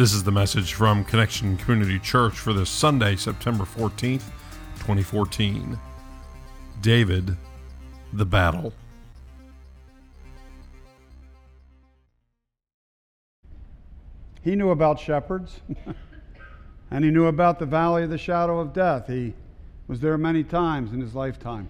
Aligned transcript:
This 0.00 0.14
is 0.14 0.22
the 0.22 0.32
message 0.32 0.72
from 0.72 1.04
Connection 1.04 1.58
Community 1.58 1.98
Church 1.98 2.32
for 2.38 2.54
this 2.54 2.70
Sunday, 2.70 3.16
September 3.16 3.64
14th, 3.64 4.22
2014. 4.78 5.78
David, 6.80 7.36
the 8.14 8.24
battle. 8.24 8.72
He 14.42 14.56
knew 14.56 14.70
about 14.70 14.98
shepherds, 14.98 15.60
and 16.90 17.04
he 17.04 17.10
knew 17.10 17.26
about 17.26 17.58
the 17.58 17.66
valley 17.66 18.04
of 18.04 18.08
the 18.08 18.16
shadow 18.16 18.58
of 18.58 18.72
death. 18.72 19.06
He 19.06 19.34
was 19.86 20.00
there 20.00 20.16
many 20.16 20.44
times 20.44 20.94
in 20.94 21.02
his 21.02 21.14
lifetime. 21.14 21.68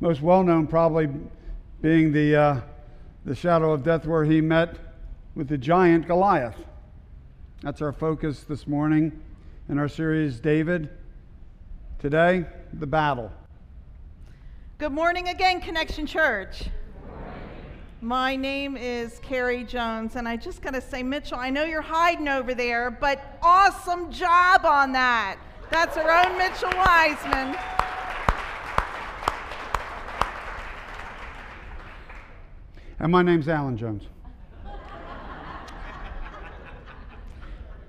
Most 0.00 0.22
well 0.22 0.42
known, 0.42 0.66
probably 0.66 1.10
being 1.82 2.12
the, 2.12 2.34
uh, 2.34 2.60
the 3.26 3.34
shadow 3.34 3.72
of 3.72 3.84
death 3.84 4.06
where 4.06 4.24
he 4.24 4.40
met 4.40 4.78
with 5.34 5.48
the 5.48 5.58
giant 5.58 6.06
Goliath. 6.06 6.56
That's 7.60 7.82
our 7.82 7.92
focus 7.92 8.44
this 8.44 8.68
morning 8.68 9.20
in 9.68 9.80
our 9.80 9.88
series, 9.88 10.38
David. 10.38 10.90
Today, 11.98 12.46
the 12.72 12.86
battle. 12.86 13.32
Good 14.78 14.92
morning 14.92 15.26
again, 15.28 15.60
Connection 15.60 16.06
Church. 16.06 16.66
My 18.00 18.36
name 18.36 18.76
is 18.76 19.18
Carrie 19.24 19.64
Jones, 19.64 20.14
and 20.14 20.28
I 20.28 20.36
just 20.36 20.62
got 20.62 20.74
to 20.74 20.80
say, 20.80 21.02
Mitchell, 21.02 21.36
I 21.36 21.50
know 21.50 21.64
you're 21.64 21.82
hiding 21.82 22.28
over 22.28 22.54
there, 22.54 22.92
but 22.92 23.40
awesome 23.42 24.12
job 24.12 24.64
on 24.64 24.92
that. 24.92 25.36
That's 25.72 25.96
our 25.96 26.08
own 26.08 26.38
Mitchell 26.38 26.70
Wiseman. 26.76 27.56
And 33.00 33.10
my 33.10 33.22
name's 33.22 33.48
Alan 33.48 33.76
Jones. 33.76 34.04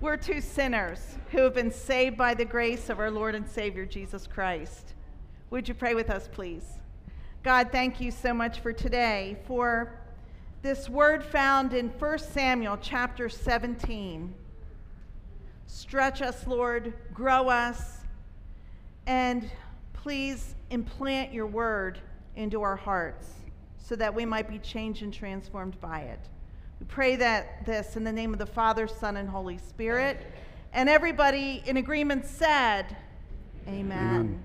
We're 0.01 0.15
two 0.15 0.39
sinners 0.39 1.17
who 1.31 1.39
have 1.39 1.53
been 1.53 1.71
saved 1.71 2.15
by 2.15 2.33
the 2.33 2.45
grace 2.45 2.89
of 2.89 3.01
our 3.01 3.11
Lord 3.11 3.35
and 3.35 3.45
Savior 3.45 3.85
Jesus 3.85 4.27
Christ. 4.27 4.93
Would 5.49 5.67
you 5.67 5.73
pray 5.73 5.93
with 5.93 6.09
us, 6.09 6.29
please? 6.31 6.63
God, 7.43 7.67
thank 7.69 7.99
you 7.99 8.09
so 8.09 8.33
much 8.33 8.61
for 8.61 8.71
today, 8.71 9.37
for 9.45 9.99
this 10.61 10.87
word 10.87 11.21
found 11.21 11.73
in 11.73 11.89
1 11.89 12.19
Samuel 12.19 12.77
chapter 12.81 13.27
17. 13.27 14.33
Stretch 15.65 16.21
us, 16.21 16.47
Lord, 16.47 16.93
grow 17.13 17.49
us, 17.49 17.97
and 19.05 19.51
please 19.91 20.55
implant 20.69 21.33
your 21.33 21.47
word 21.47 21.99
into 22.37 22.61
our 22.61 22.77
hearts 22.77 23.27
so 23.77 23.97
that 23.97 24.15
we 24.15 24.23
might 24.25 24.47
be 24.47 24.59
changed 24.59 25.03
and 25.03 25.13
transformed 25.13 25.77
by 25.81 25.99
it. 26.03 26.29
We 26.79 26.85
pray 26.85 27.17
that 27.17 27.65
this 27.65 27.97
in 27.97 28.03
the 28.05 28.11
name 28.11 28.31
of 28.31 28.39
the 28.39 28.45
Father, 28.45 28.87
Son, 28.87 29.17
and 29.17 29.27
Holy 29.27 29.57
Spirit. 29.57 30.25
And 30.71 30.87
everybody 30.87 31.61
in 31.65 31.77
agreement 31.77 32.25
said, 32.25 32.95
Amen. 33.67 34.15
Amen. 34.15 34.43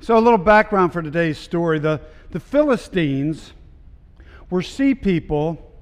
So, 0.00 0.16
a 0.16 0.20
little 0.20 0.38
background 0.38 0.92
for 0.92 1.02
today's 1.02 1.38
story. 1.38 1.78
The, 1.78 2.00
the 2.30 2.38
Philistines 2.38 3.54
were 4.50 4.62
sea 4.62 4.94
people 4.94 5.72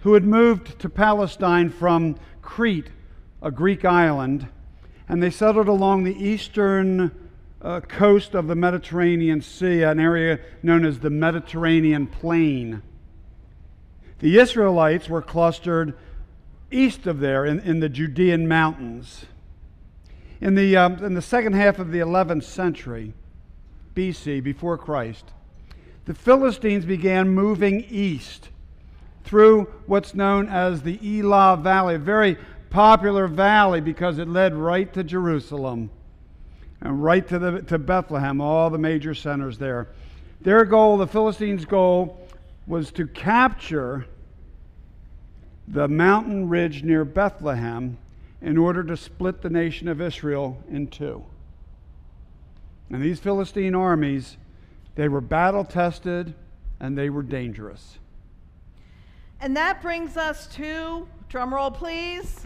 who 0.00 0.14
had 0.14 0.24
moved 0.24 0.78
to 0.80 0.88
Palestine 0.88 1.70
from 1.70 2.16
Crete, 2.40 2.88
a 3.40 3.50
Greek 3.50 3.84
island, 3.84 4.48
and 5.08 5.22
they 5.22 5.30
settled 5.30 5.68
along 5.68 6.02
the 6.02 6.16
eastern 6.16 7.12
uh, 7.60 7.80
coast 7.80 8.34
of 8.34 8.48
the 8.48 8.56
Mediterranean 8.56 9.40
Sea, 9.40 9.82
an 9.82 10.00
area 10.00 10.40
known 10.62 10.84
as 10.84 10.98
the 10.98 11.10
Mediterranean 11.10 12.08
Plain. 12.08 12.82
The 14.22 14.38
Israelites 14.38 15.08
were 15.08 15.20
clustered 15.20 15.94
east 16.70 17.08
of 17.08 17.18
there 17.18 17.44
in, 17.44 17.58
in 17.58 17.80
the 17.80 17.88
Judean 17.88 18.46
mountains. 18.46 19.26
In 20.40 20.54
the, 20.54 20.76
um, 20.76 21.04
in 21.04 21.14
the 21.14 21.20
second 21.20 21.54
half 21.54 21.80
of 21.80 21.90
the 21.90 21.98
11th 21.98 22.44
century, 22.44 23.14
BC, 23.96 24.40
before 24.40 24.78
Christ, 24.78 25.32
the 26.04 26.14
Philistines 26.14 26.84
began 26.84 27.30
moving 27.30 27.84
east 27.90 28.50
through 29.24 29.64
what's 29.86 30.14
known 30.14 30.48
as 30.48 30.82
the 30.82 31.00
Elah 31.02 31.56
Valley, 31.60 31.96
a 31.96 31.98
very 31.98 32.36
popular 32.70 33.26
valley 33.26 33.80
because 33.80 34.18
it 34.18 34.28
led 34.28 34.54
right 34.54 34.92
to 34.92 35.02
Jerusalem 35.02 35.90
and 36.80 37.02
right 37.02 37.26
to, 37.26 37.40
the, 37.40 37.62
to 37.62 37.76
Bethlehem, 37.76 38.40
all 38.40 38.70
the 38.70 38.78
major 38.78 39.14
centers 39.14 39.58
there. 39.58 39.88
Their 40.40 40.64
goal, 40.64 40.96
the 40.96 41.08
Philistines' 41.08 41.64
goal, 41.64 42.24
was 42.68 42.92
to 42.92 43.08
capture 43.08 44.06
the 45.68 45.88
mountain 45.88 46.48
ridge 46.48 46.82
near 46.82 47.04
Bethlehem 47.04 47.98
in 48.40 48.58
order 48.58 48.82
to 48.84 48.96
split 48.96 49.42
the 49.42 49.50
nation 49.50 49.88
of 49.88 50.00
Israel 50.00 50.62
in 50.68 50.88
two. 50.88 51.24
And 52.90 53.02
these 53.02 53.20
Philistine 53.20 53.74
armies, 53.74 54.36
they 54.96 55.08
were 55.08 55.20
battle 55.20 55.64
tested 55.64 56.34
and 56.80 56.98
they 56.98 57.08
were 57.08 57.22
dangerous. 57.22 57.98
And 59.40 59.56
that 59.56 59.80
brings 59.80 60.16
us 60.16 60.46
to, 60.54 61.06
drumroll 61.30 61.74
please, 61.74 62.40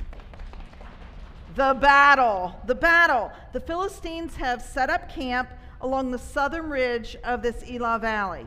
the 1.56 1.75
battle. 1.75 2.54
The 2.66 2.75
battle. 2.75 3.33
The 3.53 3.60
Philistines 3.60 4.37
have 4.37 4.62
set 4.62 4.91
up 4.91 5.10
camp 5.10 5.48
along 5.81 6.10
the 6.10 6.19
southern 6.19 6.69
ridge 6.69 7.16
of 7.25 7.43
this 7.43 7.62
Elah 7.69 7.98
Valley. 7.98 8.47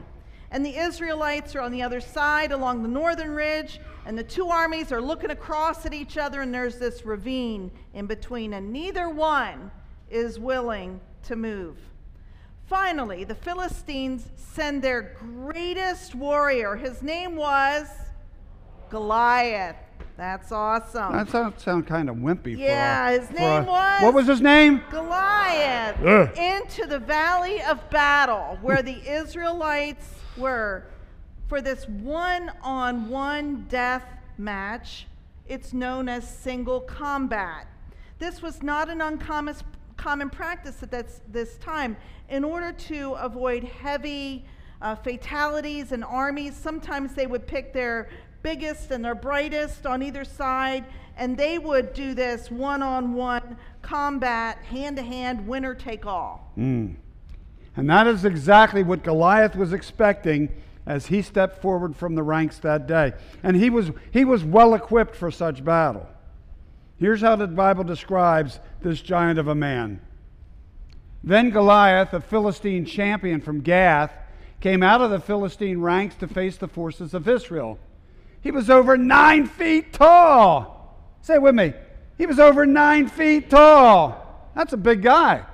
And 0.51 0.65
the 0.65 0.77
Israelites 0.77 1.55
are 1.55 1.61
on 1.61 1.71
the 1.71 1.81
other 1.83 2.01
side 2.01 2.51
along 2.51 2.81
the 2.81 2.89
northern 2.89 3.31
ridge, 3.31 3.79
and 4.05 4.17
the 4.17 4.23
two 4.23 4.47
armies 4.47 4.91
are 4.91 5.01
looking 5.01 5.29
across 5.29 5.85
at 5.85 5.93
each 5.93 6.17
other, 6.17 6.41
and 6.41 6.53
there's 6.53 6.79
this 6.79 7.05
ravine 7.05 7.69
in 7.93 8.07
between, 8.07 8.53
and 8.53 8.73
neither 8.73 9.09
one 9.09 9.71
is 10.09 10.39
willing 10.39 10.99
to 11.23 11.35
move. 11.35 11.77
Finally, 12.65 13.23
the 13.23 13.35
Philistines 13.35 14.29
send 14.35 14.81
their 14.81 15.15
greatest 15.19 16.15
warrior. 16.15 16.75
His 16.75 17.01
name 17.01 17.35
was 17.35 17.88
Goliath. 18.89 19.75
That's 20.17 20.51
awesome. 20.51 21.13
That 21.13 21.29
sounds 21.29 21.63
sound 21.63 21.88
kind 21.88 22.09
of 22.09 22.17
wimpy. 22.17 22.57
Yeah, 22.57 23.09
a, 23.09 23.19
his 23.19 23.31
name 23.31 23.63
a, 23.63 23.65
was. 23.65 24.03
What 24.03 24.13
was 24.13 24.27
his 24.27 24.41
name? 24.41 24.83
Goliath. 24.91 25.97
Ugh. 26.03 26.38
Into 26.38 26.85
the 26.85 26.99
valley 26.99 27.61
of 27.63 27.89
battle, 27.89 28.59
where 28.61 28.81
the 28.81 29.01
Israelites 29.09 30.05
were, 30.39 30.85
for 31.47 31.61
this 31.61 31.88
one-on-one 31.88 33.66
death 33.69 34.05
match. 34.38 35.07
It's 35.47 35.73
known 35.73 36.07
as 36.07 36.27
single 36.27 36.79
combat. 36.81 37.67
This 38.19 38.41
was 38.41 38.63
not 38.63 38.89
an 38.89 39.01
uncommon 39.01 39.55
common 39.97 40.29
practice 40.29 40.81
at 40.81 40.91
this, 40.91 41.22
this 41.29 41.57
time. 41.57 41.97
In 42.29 42.44
order 42.45 42.72
to 42.72 43.13
avoid 43.13 43.66
heavy 43.66 44.45
uh, 44.81 44.95
fatalities 44.95 45.91
and 45.91 46.05
armies, 46.05 46.56
sometimes 46.56 47.13
they 47.13 47.27
would 47.27 47.45
pick 47.45 47.73
their 47.73 48.09
biggest 48.41 48.91
and 48.91 49.03
their 49.03 49.16
brightest 49.16 49.85
on 49.85 50.01
either 50.01 50.23
side, 50.23 50.85
and 51.17 51.35
they 51.35 51.59
would 51.59 51.94
do 51.94 52.13
this 52.13 52.50
one 52.50 52.81
on 52.81 53.13
one 53.13 53.57
combat, 53.81 54.57
hand 54.59 54.95
to 54.95 55.03
hand, 55.03 55.45
winner 55.45 55.75
take 55.75 56.06
all. 56.06 56.53
Mm. 56.57 56.95
And 57.79 57.90
that 57.90 58.07
is 58.07 58.25
exactly 58.25 58.84
what 58.84 59.03
Goliath 59.03 59.56
was 59.56 59.72
expecting 59.72 60.53
as 60.85 61.06
he 61.06 61.22
stepped 61.22 61.62
forward 61.62 61.95
from 61.95 62.13
the 62.13 62.22
ranks 62.22 62.57
that 62.59 62.88
day. 62.88 63.13
And 63.41 63.56
he 63.56 63.69
was, 63.69 63.90
he 64.12 64.25
was 64.25 64.44
well 64.44 64.73
equipped 64.73 65.16
for 65.16 65.31
such 65.31 65.63
battle. 65.63 66.06
Here's 66.97 67.22
how 67.22 67.38
the 67.38 67.47
Bible 67.47 67.85
describes 67.85 68.59
this 68.81 69.01
giant 69.01 69.39
of 69.39 69.47
a 69.47 69.56
man. 69.56 70.01
Then 71.23 71.51
Goliath, 71.51 72.12
a 72.12 72.19
Philistine 72.19 72.84
champion 72.84 73.39
from 73.39 73.62
Gath, 73.62 74.12
came 74.59 74.84
out 74.84 75.00
of 75.00 75.09
the 75.09 75.22
Philistine 75.22 75.79
ranks 75.79 76.16
to 76.16 76.28
face 76.28 76.57
the 76.57 76.68
forces 76.68 77.13
of 77.13 77.29
Israel. 77.29 77.79
He 78.41 78.51
was 78.51 78.69
over 78.69 78.97
nine 78.97 79.45
feet 79.45 79.94
tall. 79.94 81.00
Say 81.21 81.38
with 81.38 81.56
me. 81.56 81.71
He 82.18 82.25
was 82.25 82.39
over 82.39 82.65
nine 82.65 83.07
feet 83.07 83.50
tall. 83.50 84.51
That's 84.53 84.74
a 84.74 84.77
big 84.77 85.01
guy. 85.01 85.45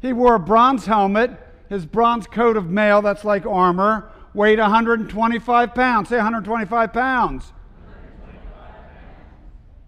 He 0.00 0.12
wore 0.12 0.34
a 0.34 0.40
bronze 0.40 0.86
helmet, 0.86 1.30
his 1.70 1.86
bronze 1.86 2.26
coat 2.26 2.56
of 2.56 2.68
mail, 2.68 3.00
that's 3.00 3.24
like 3.24 3.46
armor, 3.46 4.10
weighed 4.34 4.58
125 4.58 5.74
pounds. 5.74 6.08
Say 6.08 6.16
125 6.16 6.92
pounds. 6.92 7.52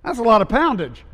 That's 0.05 0.19
a 0.19 0.23
lot 0.23 0.40
of 0.40 0.49
poundage. 0.49 1.05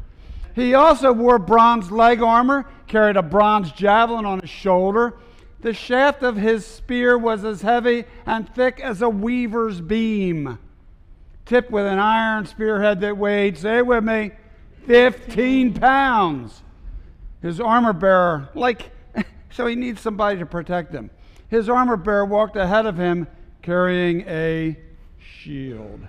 He 0.55 0.75
also 0.75 1.13
wore 1.13 1.39
bronze 1.39 1.91
leg 1.91 2.21
armor, 2.21 2.67
carried 2.87 3.17
a 3.17 3.23
bronze 3.23 3.73
javelin 3.73 4.27
on 4.27 4.41
his 4.41 4.51
shoulder. 4.51 5.17
The 5.63 5.73
shaft 5.73 6.23
of 6.23 6.37
his 6.37 6.67
spear 6.67 7.17
was 7.17 7.45
as 7.45 7.63
heavy 7.63 8.05
and 8.27 8.49
thick 8.55 8.79
as 8.81 9.01
a 9.01 9.09
weaver's 9.09 9.81
beam, 9.81 10.59
tipped 11.47 11.71
with 11.71 11.87
an 11.87 11.99
iron 11.99 12.45
spearhead 12.47 13.01
that 13.01 13.17
weighed, 13.17 13.57
say 13.57 13.81
with 13.83 14.05
me, 14.05 14.33
15 14.87 15.75
pounds. 15.75 16.63
His 17.41 17.61
armor 17.61 17.93
bearer, 17.93 18.51
like, 18.55 18.91
so 19.51 19.67
he 19.67 19.75
needs 19.75 20.01
somebody 20.01 20.39
to 20.39 20.47
protect 20.47 20.93
him. 20.93 21.11
His 21.49 21.69
armor 21.69 21.97
bearer 21.97 22.25
walked 22.25 22.57
ahead 22.57 22.87
of 22.87 22.97
him 22.97 23.27
carrying 23.63 24.23
a 24.29 24.77
shield. 25.19 26.01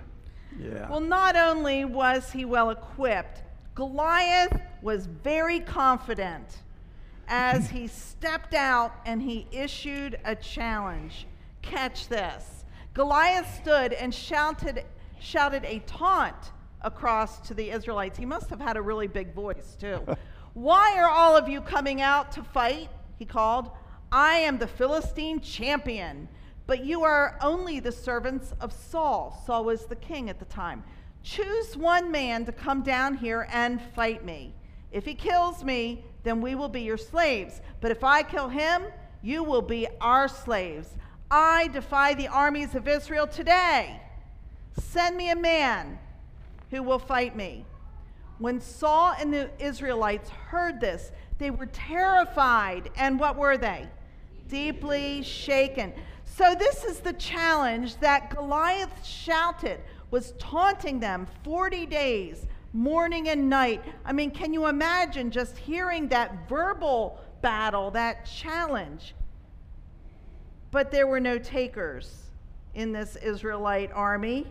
Yeah. 0.58 0.88
Well, 0.90 1.00
not 1.00 1.36
only 1.36 1.84
was 1.84 2.30
he 2.30 2.44
well 2.44 2.70
equipped, 2.70 3.42
Goliath 3.74 4.60
was 4.82 5.06
very 5.06 5.60
confident 5.60 6.58
as 7.28 7.70
he 7.70 7.86
stepped 7.86 8.54
out 8.54 8.92
and 9.06 9.22
he 9.22 9.46
issued 9.52 10.18
a 10.24 10.34
challenge. 10.34 11.26
Catch 11.62 12.08
this. 12.08 12.64
Goliath 12.92 13.54
stood 13.62 13.92
and 13.92 14.12
shouted, 14.12 14.84
shouted 15.20 15.64
a 15.64 15.78
taunt 15.86 16.52
across 16.82 17.40
to 17.46 17.54
the 17.54 17.70
Israelites. 17.70 18.18
He 18.18 18.26
must 18.26 18.50
have 18.50 18.60
had 18.60 18.76
a 18.76 18.82
really 18.82 19.06
big 19.06 19.32
voice, 19.32 19.76
too. 19.78 20.00
Why 20.54 20.98
are 20.98 21.08
all 21.08 21.36
of 21.36 21.48
you 21.48 21.60
coming 21.60 22.02
out 22.02 22.32
to 22.32 22.42
fight? 22.42 22.90
He 23.20 23.26
called. 23.26 23.70
I 24.10 24.36
am 24.36 24.56
the 24.56 24.66
Philistine 24.66 25.40
champion, 25.40 26.26
but 26.66 26.86
you 26.86 27.02
are 27.02 27.36
only 27.42 27.78
the 27.78 27.92
servants 27.92 28.54
of 28.62 28.72
Saul. 28.72 29.42
Saul 29.44 29.64
was 29.66 29.84
the 29.84 29.96
king 29.96 30.30
at 30.30 30.38
the 30.38 30.46
time. 30.46 30.82
Choose 31.22 31.76
one 31.76 32.10
man 32.10 32.46
to 32.46 32.52
come 32.52 32.80
down 32.80 33.18
here 33.18 33.46
and 33.52 33.82
fight 33.94 34.24
me. 34.24 34.54
If 34.90 35.04
he 35.04 35.14
kills 35.14 35.62
me, 35.62 36.02
then 36.22 36.40
we 36.40 36.54
will 36.54 36.70
be 36.70 36.80
your 36.80 36.96
slaves. 36.96 37.60
But 37.82 37.90
if 37.90 38.02
I 38.02 38.22
kill 38.22 38.48
him, 38.48 38.84
you 39.20 39.44
will 39.44 39.60
be 39.60 39.86
our 40.00 40.26
slaves. 40.26 40.88
I 41.30 41.68
defy 41.74 42.14
the 42.14 42.28
armies 42.28 42.74
of 42.74 42.88
Israel 42.88 43.26
today. 43.26 44.00
Send 44.80 45.14
me 45.14 45.30
a 45.30 45.36
man 45.36 45.98
who 46.70 46.82
will 46.82 46.98
fight 46.98 47.36
me. 47.36 47.66
When 48.38 48.62
Saul 48.62 49.12
and 49.20 49.30
the 49.30 49.50
Israelites 49.58 50.30
heard 50.30 50.80
this, 50.80 51.12
they 51.40 51.50
were 51.50 51.66
terrified. 51.66 52.90
And 52.96 53.18
what 53.18 53.36
were 53.36 53.56
they? 53.56 53.88
Deeply 54.46 55.22
shaken. 55.22 55.92
So, 56.24 56.54
this 56.54 56.84
is 56.84 57.00
the 57.00 57.14
challenge 57.14 57.96
that 57.96 58.30
Goliath 58.30 59.04
shouted, 59.04 59.80
was 60.12 60.32
taunting 60.38 61.00
them 61.00 61.26
40 61.42 61.86
days, 61.86 62.46
morning 62.72 63.28
and 63.28 63.50
night. 63.50 63.82
I 64.04 64.12
mean, 64.12 64.30
can 64.30 64.52
you 64.52 64.66
imagine 64.66 65.30
just 65.30 65.58
hearing 65.58 66.08
that 66.08 66.48
verbal 66.48 67.18
battle, 67.42 67.90
that 67.92 68.26
challenge? 68.26 69.14
But 70.70 70.92
there 70.92 71.06
were 71.06 71.20
no 71.20 71.38
takers 71.38 72.26
in 72.74 72.92
this 72.92 73.16
Israelite 73.16 73.90
army. 73.92 74.46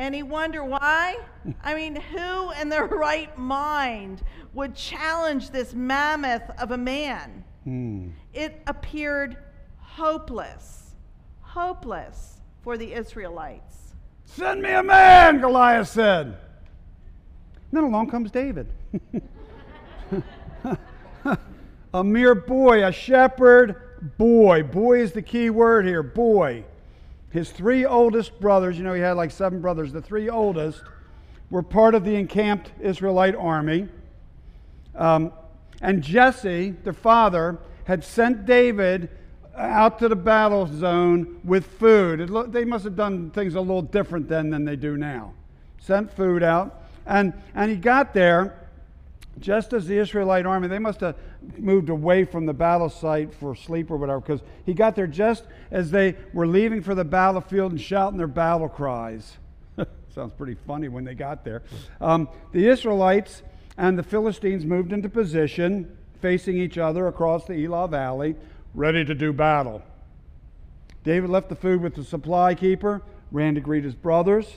Any 0.00 0.22
wonder 0.22 0.64
why? 0.64 1.18
I 1.62 1.74
mean, 1.74 1.94
who 1.94 2.52
in 2.52 2.70
their 2.70 2.86
right 2.86 3.36
mind 3.36 4.22
would 4.54 4.74
challenge 4.74 5.50
this 5.50 5.74
mammoth 5.74 6.50
of 6.58 6.70
a 6.70 6.78
man? 6.78 7.44
Hmm. 7.64 8.08
It 8.32 8.62
appeared 8.66 9.36
hopeless, 9.76 10.94
hopeless 11.42 12.40
for 12.62 12.78
the 12.78 12.94
Israelites. 12.94 13.92
Send 14.24 14.62
me 14.62 14.70
a 14.70 14.82
man, 14.82 15.38
Goliath 15.38 15.88
said. 15.88 16.28
And 16.28 16.36
then 17.70 17.84
along 17.84 18.08
comes 18.08 18.30
David. 18.30 18.68
a 21.92 22.02
mere 22.02 22.34
boy, 22.34 22.86
a 22.86 22.90
shepherd 22.90 23.76
boy. 24.16 24.62
Boy 24.62 25.02
is 25.02 25.12
the 25.12 25.20
key 25.20 25.50
word 25.50 25.84
here, 25.84 26.02
boy. 26.02 26.64
His 27.30 27.50
three 27.50 27.84
oldest 27.84 28.40
brothers, 28.40 28.76
you 28.76 28.84
know, 28.84 28.94
he 28.94 29.00
had 29.00 29.12
like 29.12 29.30
seven 29.30 29.60
brothers, 29.60 29.92
the 29.92 30.02
three 30.02 30.28
oldest 30.28 30.82
were 31.50 31.62
part 31.62 31.94
of 31.94 32.04
the 32.04 32.14
encamped 32.14 32.72
Israelite 32.80 33.34
army. 33.34 33.88
Um, 34.94 35.32
and 35.80 36.02
Jesse, 36.02 36.70
the 36.84 36.92
father, 36.92 37.58
had 37.84 38.04
sent 38.04 38.46
David 38.46 39.08
out 39.56 39.98
to 39.98 40.08
the 40.08 40.16
battle 40.16 40.66
zone 40.66 41.40
with 41.44 41.66
food. 41.66 42.30
Lo- 42.30 42.46
they 42.46 42.64
must 42.64 42.84
have 42.84 42.96
done 42.96 43.30
things 43.30 43.54
a 43.54 43.60
little 43.60 43.82
different 43.82 44.28
then 44.28 44.50
than 44.50 44.64
they 44.64 44.76
do 44.76 44.96
now. 44.96 45.32
Sent 45.80 46.12
food 46.12 46.42
out. 46.42 46.82
And, 47.06 47.32
and 47.54 47.70
he 47.70 47.76
got 47.76 48.14
there 48.14 48.59
just 49.38 49.72
as 49.72 49.86
the 49.86 49.96
Israelite 49.96 50.44
army, 50.44 50.68
they 50.68 50.78
must 50.78 51.00
have 51.00 51.16
moved 51.56 51.88
away 51.88 52.24
from 52.24 52.46
the 52.46 52.52
battle 52.52 52.90
site 52.90 53.32
for 53.32 53.54
sleep 53.54 53.90
or 53.90 53.96
whatever, 53.96 54.20
because 54.20 54.40
he 54.66 54.74
got 54.74 54.96
there 54.96 55.06
just 55.06 55.44
as 55.70 55.90
they 55.90 56.16
were 56.32 56.46
leaving 56.46 56.82
for 56.82 56.94
the 56.94 57.04
battlefield 57.04 57.72
and 57.72 57.80
shouting 57.80 58.18
their 58.18 58.26
battle 58.26 58.68
cries. 58.68 59.38
Sounds 60.14 60.32
pretty 60.32 60.56
funny 60.66 60.88
when 60.88 61.04
they 61.04 61.14
got 61.14 61.44
there. 61.44 61.62
Um, 62.00 62.28
the 62.52 62.66
Israelites 62.68 63.42
and 63.78 63.98
the 63.98 64.02
Philistines 64.02 64.66
moved 64.66 64.92
into 64.92 65.08
position, 65.08 65.96
facing 66.20 66.58
each 66.58 66.76
other 66.76 67.06
across 67.06 67.46
the 67.46 67.54
Elah 67.54 67.88
Valley, 67.88 68.34
ready 68.74 69.04
to 69.04 69.14
do 69.14 69.32
battle. 69.32 69.82
David 71.02 71.30
left 71.30 71.48
the 71.48 71.56
food 71.56 71.80
with 71.80 71.94
the 71.94 72.04
supply 72.04 72.54
keeper, 72.54 73.02
ran 73.32 73.54
to 73.54 73.60
greet 73.60 73.84
his 73.84 73.94
brothers. 73.94 74.56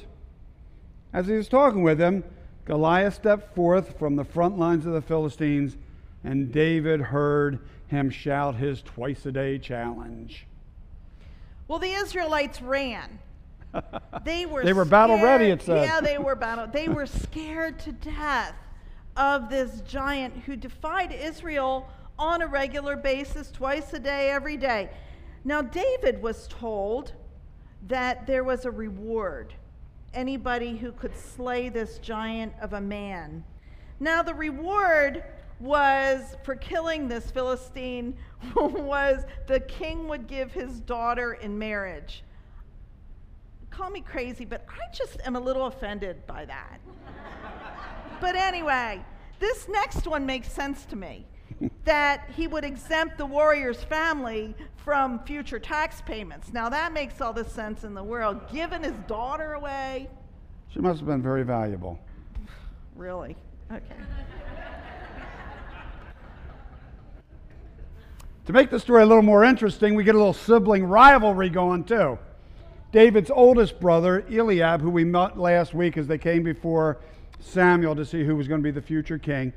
As 1.13 1.27
he 1.27 1.33
was 1.33 1.47
talking 1.47 1.83
with 1.83 1.99
them, 1.99 2.23
Goliath 2.65 3.15
stepped 3.15 3.53
forth 3.55 3.97
from 3.99 4.15
the 4.15 4.23
front 4.23 4.57
lines 4.57 4.85
of 4.85 4.93
the 4.93 5.01
Philistines, 5.01 5.77
and 6.23 6.51
David 6.51 7.01
heard 7.01 7.59
him 7.87 8.09
shout 8.09 8.55
his 8.55 8.81
twice 8.81 9.25
a 9.25 9.31
day 9.31 9.59
challenge. 9.59 10.47
Well, 11.67 11.79
the 11.79 11.91
Israelites 11.91 12.61
ran. 12.61 13.19
They 14.23 14.45
were 14.45 14.63
They 14.63 14.73
were 14.73 14.85
battle 14.85 15.19
ready, 15.19 15.45
it 15.45 15.63
said. 15.63 15.85
Yeah, 15.85 15.99
they 15.99 16.19
were 16.19 16.35
battle. 16.35 16.67
They 16.67 16.87
were 16.87 17.07
scared 17.07 17.79
to 17.79 17.91
death 17.91 18.53
of 19.17 19.49
this 19.49 19.81
giant 19.81 20.35
who 20.45 20.55
defied 20.55 21.11
Israel 21.11 21.89
on 22.17 22.41
a 22.43 22.47
regular 22.47 22.95
basis, 22.95 23.51
twice 23.51 23.91
a 23.93 23.99
day, 23.99 24.29
every 24.29 24.57
day. 24.57 24.91
Now, 25.43 25.61
David 25.61 26.21
was 26.21 26.47
told 26.47 27.13
that 27.87 28.27
there 28.27 28.43
was 28.43 28.65
a 28.65 28.71
reward. 28.71 29.53
Anybody 30.13 30.77
who 30.77 30.91
could 30.91 31.15
slay 31.17 31.69
this 31.69 31.97
giant 31.97 32.53
of 32.61 32.73
a 32.73 32.81
man. 32.81 33.43
Now, 33.99 34.21
the 34.21 34.33
reward 34.33 35.23
was 35.59 36.35
for 36.43 36.55
killing 36.55 37.07
this 37.07 37.31
Philistine 37.31 38.15
was 38.55 39.23
the 39.47 39.59
king 39.61 40.07
would 40.09 40.27
give 40.27 40.51
his 40.51 40.79
daughter 40.81 41.33
in 41.33 41.57
marriage. 41.57 42.23
Call 43.69 43.89
me 43.89 44.01
crazy, 44.01 44.45
but 44.45 44.65
I 44.69 44.93
just 44.93 45.17
am 45.25 45.35
a 45.35 45.39
little 45.39 45.65
offended 45.65 46.27
by 46.27 46.45
that. 46.45 46.79
but 48.21 48.35
anyway, 48.35 49.03
this 49.39 49.67
next 49.67 50.05
one 50.05 50.25
makes 50.25 50.51
sense 50.51 50.85
to 50.85 50.95
me 50.95 51.25
that 51.85 52.29
he 52.35 52.47
would 52.47 52.63
exempt 52.63 53.17
the 53.17 53.25
warrior's 53.25 53.83
family 53.83 54.55
from 54.77 55.19
future 55.25 55.59
tax 55.59 56.01
payments. 56.01 56.53
Now, 56.53 56.69
that 56.69 56.93
makes 56.93 57.21
all 57.21 57.33
the 57.33 57.45
sense 57.45 57.83
in 57.83 57.93
the 57.93 58.03
world. 58.03 58.41
Giving 58.51 58.83
his 58.83 58.95
daughter 59.07 59.53
away? 59.53 60.09
She 60.69 60.79
must 60.79 60.99
have 60.99 61.07
been 61.07 61.21
very 61.21 61.43
valuable. 61.43 61.99
Really? 62.95 63.35
Okay. 63.71 63.95
To 68.45 68.51
make 68.51 68.69
the 68.69 68.79
story 68.79 69.03
a 69.03 69.05
little 69.05 69.23
more 69.23 69.45
interesting, 69.45 69.95
we 69.95 70.03
get 70.03 70.15
a 70.15 70.17
little 70.17 70.33
sibling 70.33 70.83
rivalry 70.83 71.49
going 71.49 71.85
too. 71.85 72.19
David's 72.91 73.31
oldest 73.31 73.79
brother, 73.79 74.25
Eliab, 74.29 74.81
who 74.81 74.89
we 74.89 75.05
met 75.05 75.39
last 75.39 75.73
week 75.73 75.97
as 75.97 76.07
they 76.07 76.17
came 76.17 76.43
before 76.43 76.99
Samuel 77.39 77.95
to 77.95 78.05
see 78.05 78.23
who 78.23 78.35
was 78.35 78.47
going 78.47 78.59
to 78.59 78.63
be 78.63 78.71
the 78.71 78.81
future 78.81 79.17
king, 79.17 79.53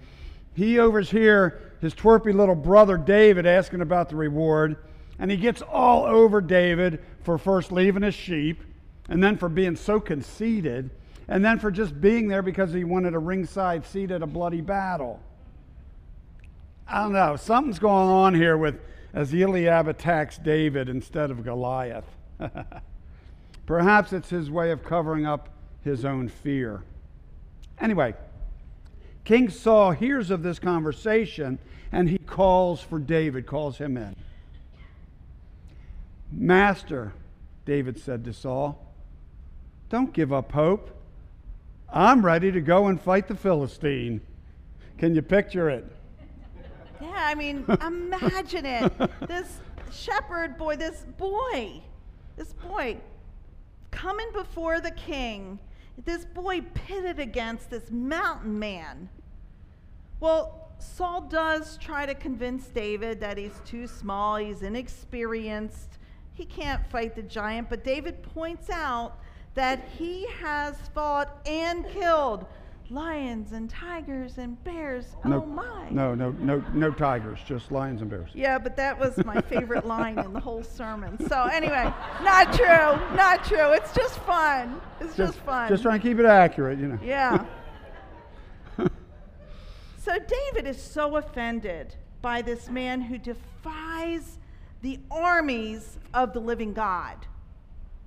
he 0.57 0.79
overhears 0.79 1.53
his 1.83 1.95
twerpy 1.95 2.35
little 2.35 2.55
brother 2.55 2.97
David 2.97 3.45
asking 3.45 3.83
about 3.83 4.09
the 4.09 4.17
reward, 4.17 4.77
and 5.19 5.31
he 5.31 5.37
gets 5.37 5.61
all 5.61 6.05
over 6.05 6.41
David 6.41 7.03
for 7.23 7.37
first 7.37 7.71
leaving 7.71 8.03
his 8.03 8.15
sheep, 8.15 8.63
and 9.09 9.23
then 9.23 9.37
for 9.37 9.51
being 9.51 9.77
so 9.77 10.01
conceited, 10.01 10.91
and 11.29 11.45
then 11.45 11.59
for 11.59 11.71
just 11.71 12.01
being 12.01 12.29
there 12.29 12.41
because 12.41 12.73
he 12.73 12.85
wanted 12.85 13.15
a 13.15 13.19
ringside 13.19 13.85
seat 13.85 14.11
at 14.11 14.23
a 14.23 14.27
bloody 14.27 14.63
battle. 14.63 15.21
I 16.89 17.03
don't 17.03 17.13
know. 17.13 17.37
Something's 17.37 17.79
going 17.79 18.09
on 18.09 18.35
here 18.35 18.57
with 18.57 18.81
as 19.13 19.35
Eliab 19.35 19.89
attacks 19.89 20.39
David 20.39 20.89
instead 20.89 21.31
of 21.31 21.45
Goliath. 21.45 22.07
Perhaps 23.67 24.15
it's 24.15 24.31
his 24.31 24.51
way 24.51 24.71
of 24.71 24.83
covering 24.83 25.27
up 25.27 25.51
his 25.83 26.05
own 26.05 26.29
fear. 26.29 26.83
Anyway, 27.79 28.15
King 29.27 29.51
Saul 29.51 29.91
hears 29.91 30.31
of 30.31 30.45
this 30.45 30.61
conversation 30.61 31.59
and 31.91 32.09
he 32.09 32.17
calls 32.17 32.81
for 32.81 33.01
David, 33.01 33.45
calls 33.45 33.77
him 33.77 33.97
in. 33.97 34.15
Master, 36.31 37.13
David 37.65 37.99
said 37.99 38.25
to 38.25 38.33
Saul, 38.33 38.81
don't 39.89 40.13
give 40.13 40.33
up 40.33 40.53
hope. 40.53 40.97
I'm 41.93 42.25
ready 42.25 42.53
to 42.53 42.61
go 42.61 42.87
and 42.87 43.01
fight 43.01 43.27
the 43.27 43.35
Philistine. 43.35 44.21
Can 44.97 45.17
you 45.17 45.23
picture 45.23 45.71
it? 45.71 45.85
Yeah, 47.01 47.11
I 47.13 47.35
mean, 47.35 47.65
imagine 47.85 48.65
it. 48.65 48.93
This 49.27 49.59
shepherd 49.93 50.57
boy, 50.57 50.77
this 50.77 51.05
boy, 51.19 51.83
this 52.37 52.53
boy 52.53 52.97
coming 53.91 54.29
before 54.33 54.81
the 54.81 54.93
king, 54.93 55.59
this 56.05 56.25
boy 56.25 56.61
pitted 56.75 57.19
against 57.19 57.71
this 57.71 57.91
mountain 57.91 58.57
man. 58.59 59.09
Well, 60.21 60.71
Saul 60.79 61.23
does 61.23 61.79
try 61.79 62.07
to 62.07 62.15
convince 62.15 62.67
David 62.69 63.21
that 63.21 63.39
he's 63.39 63.61
too 63.65 63.87
small, 63.87 64.37
he's 64.37 64.63
inexperienced, 64.63 65.99
he 66.33 66.45
can't 66.45 66.87
fight 66.91 67.15
the 67.15 67.23
giant, 67.23 67.71
but 67.71 67.85
David 67.85 68.23
points 68.23 68.71
out 68.71 69.19
that 69.55 69.89
he 69.97 70.27
has 70.41 70.77
fought 70.95 71.41
and 71.47 71.87
killed 71.89 72.47
lions 72.91 73.53
and 73.53 73.69
tigers 73.69 74.39
and 74.39 74.63
bears. 74.65 75.17
Oh 75.25 75.29
no, 75.29 75.43
oh 75.43 75.47
my. 75.47 75.91
No, 75.91 76.15
no, 76.15 76.31
no, 76.33 76.63
no 76.73 76.91
tigers, 76.91 77.41
just 77.47 77.73
lions 77.73 78.01
and 78.01 78.11
bears. 78.11 78.31
Yeah, 78.35 78.59
but 78.59 78.77
that 78.77 78.99
was 78.99 79.17
my 79.25 79.41
favorite 79.41 79.87
line 79.87 80.19
in 80.19 80.33
the 80.33 80.41
whole 80.41 80.63
sermon. 80.63 81.19
So 81.27 81.45
anyway, 81.45 81.93
not 82.23 82.53
true, 82.53 83.17
not 83.17 83.45
true. 83.45 83.73
It's 83.73 83.93
just 83.93 84.19
fun. 84.21 84.81
It's 85.01 85.17
just, 85.17 85.39
fun. 85.39 85.69
Just 85.69 85.83
trying 85.83 86.01
to 86.01 86.07
keep 86.07 86.19
it 86.19 86.27
accurate, 86.27 86.79
you 86.79 86.89
know. 86.89 86.99
Yeah. 87.03 87.45
So 90.07 90.17
David 90.21 90.69
is 90.69 90.81
so 90.81 91.17
offended 91.17 91.97
by 92.23 92.41
this 92.41 92.71
man 92.71 93.01
who 93.01 93.19
defies 93.19 94.39
the 94.81 95.01
armies 95.11 95.99
of 96.15 96.33
the 96.33 96.39
living 96.39 96.73
God. 96.73 97.27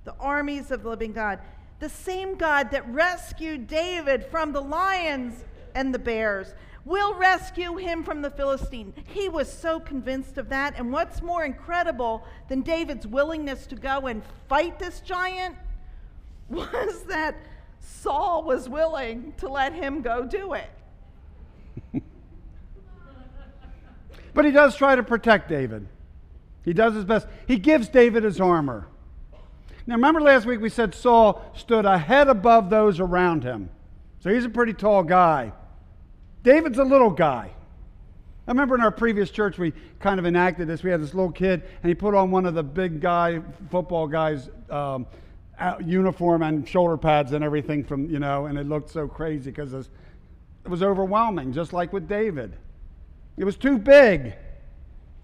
The 0.04 0.14
armies 0.14 0.70
of 0.70 0.82
the 0.82 0.88
living 0.88 1.12
God. 1.12 1.40
The 1.78 1.90
same 1.90 2.36
God 2.36 2.70
that 2.70 2.88
rescued 2.88 3.66
David 3.66 4.24
from 4.30 4.54
the 4.54 4.62
lions 4.62 5.44
and 5.74 5.92
the 5.92 5.98
bears 5.98 6.54
will 6.86 7.14
rescue 7.16 7.76
him 7.76 8.02
from 8.02 8.22
the 8.22 8.30
Philistine. 8.30 8.94
He 9.08 9.28
was 9.28 9.52
so 9.52 9.78
convinced 9.78 10.38
of 10.38 10.48
that. 10.48 10.78
And 10.78 10.90
what's 10.90 11.20
more 11.20 11.44
incredible 11.44 12.24
than 12.48 12.62
David's 12.62 13.06
willingness 13.06 13.66
to 13.66 13.74
go 13.74 14.06
and 14.06 14.22
fight 14.48 14.78
this 14.78 15.00
giant 15.00 15.54
was 16.48 17.02
that 17.08 17.36
Saul 17.78 18.42
was 18.42 18.70
willing 18.70 19.34
to 19.36 19.50
let 19.50 19.74
him 19.74 20.00
go 20.00 20.24
do 20.24 20.54
it. 20.54 20.70
but 24.34 24.44
he 24.44 24.50
does 24.50 24.76
try 24.76 24.94
to 24.94 25.02
protect 25.02 25.48
David. 25.48 25.86
He 26.64 26.72
does 26.72 26.94
his 26.94 27.04
best. 27.04 27.26
He 27.46 27.56
gives 27.56 27.88
David 27.88 28.24
his 28.24 28.40
armor. 28.40 28.86
Now, 29.86 29.94
remember 29.94 30.20
last 30.20 30.46
week 30.46 30.60
we 30.60 30.68
said 30.68 30.94
Saul 30.94 31.42
stood 31.56 31.84
a 31.84 31.98
head 31.98 32.28
above 32.28 32.70
those 32.70 33.00
around 33.00 33.42
him. 33.42 33.70
So 34.20 34.32
he's 34.32 34.44
a 34.44 34.50
pretty 34.50 34.74
tall 34.74 35.02
guy. 35.02 35.52
David's 36.42 36.78
a 36.78 36.84
little 36.84 37.10
guy. 37.10 37.50
I 38.46 38.50
remember 38.50 38.74
in 38.74 38.80
our 38.80 38.90
previous 38.90 39.30
church 39.30 39.58
we 39.58 39.72
kind 40.00 40.18
of 40.18 40.26
enacted 40.26 40.68
this. 40.68 40.82
We 40.82 40.90
had 40.90 41.00
this 41.00 41.14
little 41.14 41.32
kid, 41.32 41.62
and 41.82 41.88
he 41.88 41.94
put 41.94 42.14
on 42.14 42.30
one 42.30 42.46
of 42.46 42.54
the 42.54 42.62
big 42.62 43.00
guy 43.00 43.40
football 43.70 44.06
guys' 44.06 44.48
um, 44.68 45.06
uniform 45.84 46.42
and 46.42 46.68
shoulder 46.68 46.96
pads 46.96 47.32
and 47.32 47.44
everything 47.44 47.84
from 47.84 48.10
you 48.10 48.18
know, 48.18 48.46
and 48.46 48.58
it 48.58 48.66
looked 48.66 48.90
so 48.90 49.06
crazy 49.06 49.50
because 49.50 49.88
it 50.64 50.68
was 50.68 50.82
overwhelming, 50.82 51.52
just 51.52 51.72
like 51.72 51.92
with 51.92 52.08
David. 52.08 52.56
It 53.36 53.44
was 53.44 53.56
too 53.56 53.78
big, 53.78 54.34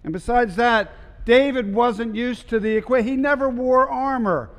and 0.03 0.13
besides 0.13 0.55
that, 0.55 0.91
David 1.25 1.73
wasn't 1.73 2.15
used 2.15 2.49
to 2.49 2.59
the 2.59 2.77
equipment. 2.77 3.09
He 3.09 3.17
never 3.17 3.49
wore 3.49 3.89
armor. 3.89 4.49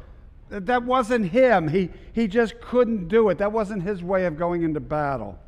That 0.51 0.83
wasn't 0.85 1.31
him. 1.31 1.69
He, 1.69 1.91
he 2.13 2.29
just 2.29 2.61
couldn't 2.61 3.09
do 3.09 3.29
it. 3.31 3.39
That 3.39 3.53
wasn't 3.53 3.83
his 3.83 4.03
way 4.03 4.27
of 4.27 4.39
going 4.39 4.63
into 4.63 4.81
battle. 4.81 5.39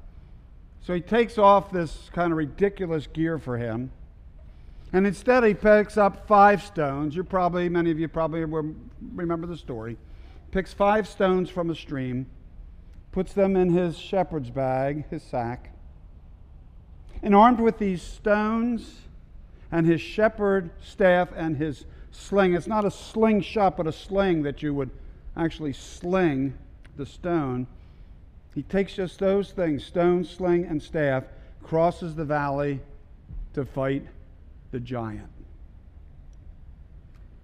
So 0.81 0.95
he 0.95 1.01
takes 1.01 1.39
off 1.39 1.71
this 1.71 2.11
kind 2.13 2.33
of 2.33 2.39
ridiculous 2.39 3.07
gear 3.07 3.39
for 3.39 3.59
him. 3.59 3.93
And 4.93 5.07
instead, 5.07 5.45
he 5.45 5.55
picks 5.55 5.97
up 5.97 6.27
five 6.27 6.63
stones. 6.63 7.15
You 7.15 7.23
probably, 7.23 7.69
many 7.69 7.91
of 7.91 7.99
you 7.99 8.09
probably 8.09 8.45
remember 9.15 9.47
the 9.47 9.57
story. 9.57 9.97
Picks 10.51 10.73
five 10.73 11.07
stones 11.07 11.49
from 11.49 11.71
a 11.71 11.75
stream, 11.75 12.27
puts 13.13 13.33
them 13.33 13.57
in 13.57 13.71
his 13.71 13.99
shepherd's 13.99 14.51
bag, 14.51 15.09
his 15.11 15.23
sack. 15.23 15.73
And 17.23 17.35
armed 17.35 17.61
with 17.61 17.79
these 17.79 18.03
stones, 18.03 19.01
and 19.73 19.87
his 19.87 20.01
shepherd 20.01 20.71
staff 20.83 21.29
and 21.37 21.57
his 21.57 21.85
sling. 22.11 22.55
It's 22.55 22.67
not 22.67 22.85
a 22.85 22.91
slingshot, 22.91 23.77
but 23.77 23.87
a 23.87 23.93
sling 23.93 24.43
that 24.43 24.63
you 24.63 24.75
would 24.75 24.91
actually 25.37 25.73
sling 25.73 26.55
the 26.97 27.07
stone. 27.07 27.67
He 28.55 28.63
takes 28.63 28.95
just 28.95 29.19
those 29.19 29.53
things 29.53 29.85
stone, 29.85 30.25
sling, 30.25 30.65
and 30.65 30.83
staff, 30.83 31.25
crosses 31.63 32.15
the 32.15 32.25
valley 32.25 32.81
to 33.55 33.65
fight 33.65 34.07
the 34.73 34.81
giant. 34.81 35.31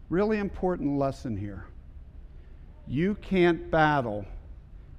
Really 0.08 0.38
important 0.38 0.98
lesson 0.98 1.36
here. 1.36 1.64
You 2.88 3.16
can't 3.16 3.70
battle 3.70 4.24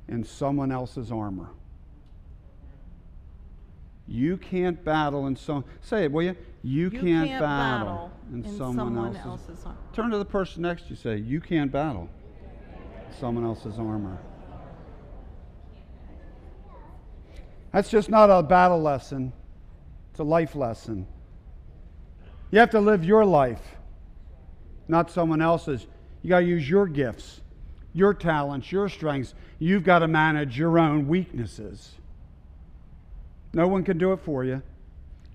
in 0.07 0.23
someone 0.23 0.71
else's 0.71 1.11
armor. 1.11 1.49
You 4.07 4.37
can't 4.37 4.83
battle 4.83 5.27
in 5.27 5.35
some. 5.35 5.65
Say 5.81 6.05
it, 6.05 6.11
will 6.11 6.23
you? 6.23 6.35
You, 6.63 6.83
you 6.85 6.89
can't, 6.89 7.29
can't, 7.29 7.41
battle, 7.41 7.87
battle 7.87 8.11
in, 8.31 8.45
in 8.45 8.57
someone, 8.57 8.75
someone 8.75 9.15
else's. 9.15 9.49
else's 9.49 9.65
armor. 9.65 9.77
Turn 9.93 10.09
to 10.11 10.17
the 10.17 10.25
person 10.25 10.61
next 10.61 10.83
to 10.83 10.89
you. 10.91 10.95
Say, 10.95 11.17
you 11.17 11.41
can't 11.41 11.71
battle 11.71 12.09
someone 13.19 13.43
else's 13.43 13.77
armor. 13.79 14.17
That's 17.73 17.89
just 17.89 18.09
not 18.09 18.29
a 18.29 18.41
battle 18.41 18.81
lesson. 18.81 19.33
It's 20.11 20.19
a 20.19 20.23
life 20.23 20.55
lesson. 20.55 21.05
You 22.49 22.59
have 22.59 22.71
to 22.71 22.79
live 22.79 23.03
your 23.03 23.25
life, 23.25 23.61
not 24.87 25.11
someone 25.11 25.41
else's. 25.41 25.85
You 26.21 26.29
got 26.29 26.39
to 26.39 26.45
use 26.45 26.69
your 26.69 26.87
gifts, 26.87 27.41
your 27.97 28.13
talents, 28.13 28.71
your 28.71 28.87
strengths. 28.89 29.33
You've 29.59 29.83
got 29.83 29.99
to 29.99 30.07
manage 30.07 30.57
your 30.57 30.77
own 30.77 31.07
weaknesses. 31.07 31.95
No 33.53 33.67
one 33.67 33.83
can 33.83 33.97
do 33.97 34.13
it 34.13 34.19
for 34.19 34.43
you. 34.43 34.61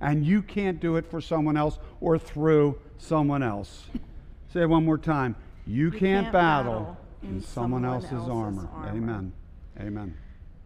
And 0.01 0.25
you 0.25 0.43
can't 0.43 0.81
do 0.81 0.97
it 0.97 1.11
for 1.11 1.21
someone 1.21 1.57
else 1.57 1.79
or 2.01 2.19
through 2.19 2.79
someone 2.99 3.43
else. 3.43 3.85
Say 4.53 4.63
it 4.63 4.69
one 4.69 4.85
more 4.85 4.99
time. 4.99 5.35
You, 5.67 5.87
You 5.87 5.91
can't, 5.91 6.01
can't 6.01 6.33
battle, 6.33 6.73
battle 6.81 6.97
in 7.23 7.41
someone, 7.41 7.83
someone 7.83 7.85
else's, 7.85 8.13
else's 8.13 8.29
armor. 8.29 8.69
armor. 8.73 8.89
Amen. 8.91 9.33
Amen. 9.81 10.15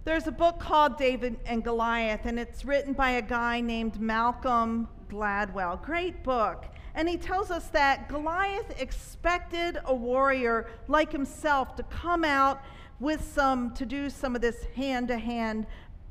There's 0.05 0.26
a 0.26 0.33
book 0.33 0.59
called 0.61 0.99
David 0.99 1.37
and 1.47 1.65
Goliath, 1.65 2.26
and 2.26 2.38
it's 2.38 2.65
written 2.65 2.93
by 2.93 3.11
a 3.12 3.23
guy 3.23 3.61
named 3.61 4.00
Malcolm 4.00 4.88
Gladwell. 5.11 5.83
Great 5.83 6.23
book. 6.23 6.67
And 6.97 7.07
he 7.07 7.19
tells 7.19 7.50
us 7.50 7.69
that 7.69 8.09
Goliath 8.09 8.81
expected 8.81 9.79
a 9.85 9.95
warrior 9.95 10.67
like 10.88 11.12
himself 11.12 11.76
to 11.76 11.83
come 11.85 12.25
out 12.25 12.62
with 12.99 13.23
some, 13.23 13.75
to 13.75 13.85
do 13.85 14.09
some 14.09 14.35
of 14.35 14.41
this 14.41 14.65
hand 14.75 15.09
to 15.09 15.19
hand 15.19 15.67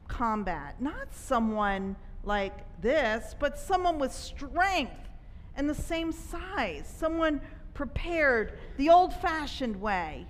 combat. 0.08 0.80
Not 0.80 1.12
someone 1.12 1.96
like 2.24 2.54
this, 2.82 3.36
but 3.40 3.58
someone 3.58 3.98
with 3.98 4.14
strength 4.14 5.10
and 5.56 5.68
the 5.68 5.74
same 5.74 6.12
size, 6.12 6.94
someone 6.96 7.42
prepared 7.74 8.60
the 8.78 8.92
old 8.92 9.12
fashioned 9.12 9.82
way. 9.82 10.28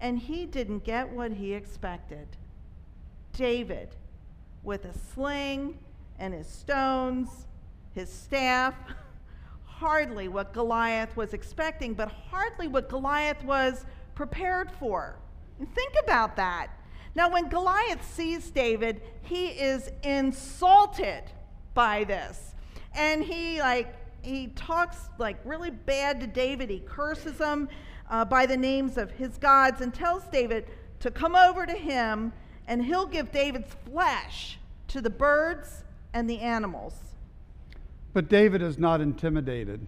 And 0.00 0.18
he 0.18 0.46
didn't 0.46 0.82
get 0.82 1.10
what 1.10 1.32
he 1.32 1.52
expected. 1.52 2.26
David, 3.34 3.96
with 4.62 4.86
a 4.86 4.98
sling 5.12 5.78
and 6.18 6.32
his 6.32 6.46
stones, 6.46 7.28
his 7.94 8.10
staff, 8.10 8.74
hardly 9.80 10.28
what 10.28 10.52
Goliath 10.52 11.16
was 11.16 11.32
expecting, 11.32 11.94
but 11.94 12.08
hardly 12.08 12.68
what 12.68 12.90
Goliath 12.90 13.42
was 13.44 13.86
prepared 14.14 14.70
for. 14.70 15.16
And 15.58 15.74
think 15.74 15.94
about 16.04 16.36
that. 16.36 16.68
Now, 17.14 17.30
when 17.30 17.48
Goliath 17.48 18.04
sees 18.14 18.50
David, 18.50 19.00
he 19.22 19.46
is 19.48 19.90
insulted 20.02 21.22
by 21.72 22.04
this. 22.04 22.54
And 22.94 23.24
he, 23.24 23.60
like, 23.60 23.96
he 24.22 24.48
talks 24.48 25.08
like 25.18 25.38
really 25.46 25.70
bad 25.70 26.20
to 26.20 26.26
David. 26.26 26.68
He 26.68 26.80
curses 26.80 27.38
him 27.38 27.68
uh, 28.10 28.26
by 28.26 28.44
the 28.44 28.56
names 28.56 28.98
of 28.98 29.10
his 29.10 29.38
gods 29.38 29.80
and 29.80 29.94
tells 29.94 30.24
David 30.24 30.66
to 31.00 31.10
come 31.10 31.34
over 31.34 31.64
to 31.64 31.72
him 31.72 32.32
and 32.66 32.84
he'll 32.84 33.06
give 33.06 33.32
David's 33.32 33.74
flesh 33.90 34.58
to 34.88 35.00
the 35.00 35.10
birds 35.10 35.84
and 36.12 36.28
the 36.28 36.38
animals. 36.38 37.09
But 38.12 38.28
David 38.28 38.62
is 38.62 38.78
not 38.78 39.00
intimidated. 39.00 39.86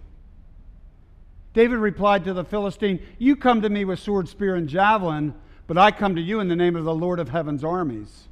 David 1.55 1.79
replied 1.79 2.25
to 2.25 2.33
the 2.33 2.45
Philistine, 2.45 3.01
You 3.19 3.37
come 3.37 3.63
to 3.63 3.69
me 3.69 3.85
with 3.85 3.99
sword, 3.99 4.29
spear, 4.29 4.55
and 4.55 4.69
javelin, 4.69 5.35
but 5.67 5.77
I 5.77 5.91
come 5.91 6.15
to 6.17 6.23
you 6.23 6.41
in 6.41 6.49
the 6.49 6.57
name 6.57 6.77
of 6.77 6.85
the 6.85 6.95
Lord 6.95 7.19
of 7.19 7.29
heaven's 7.29 7.65
armies, 7.65 8.29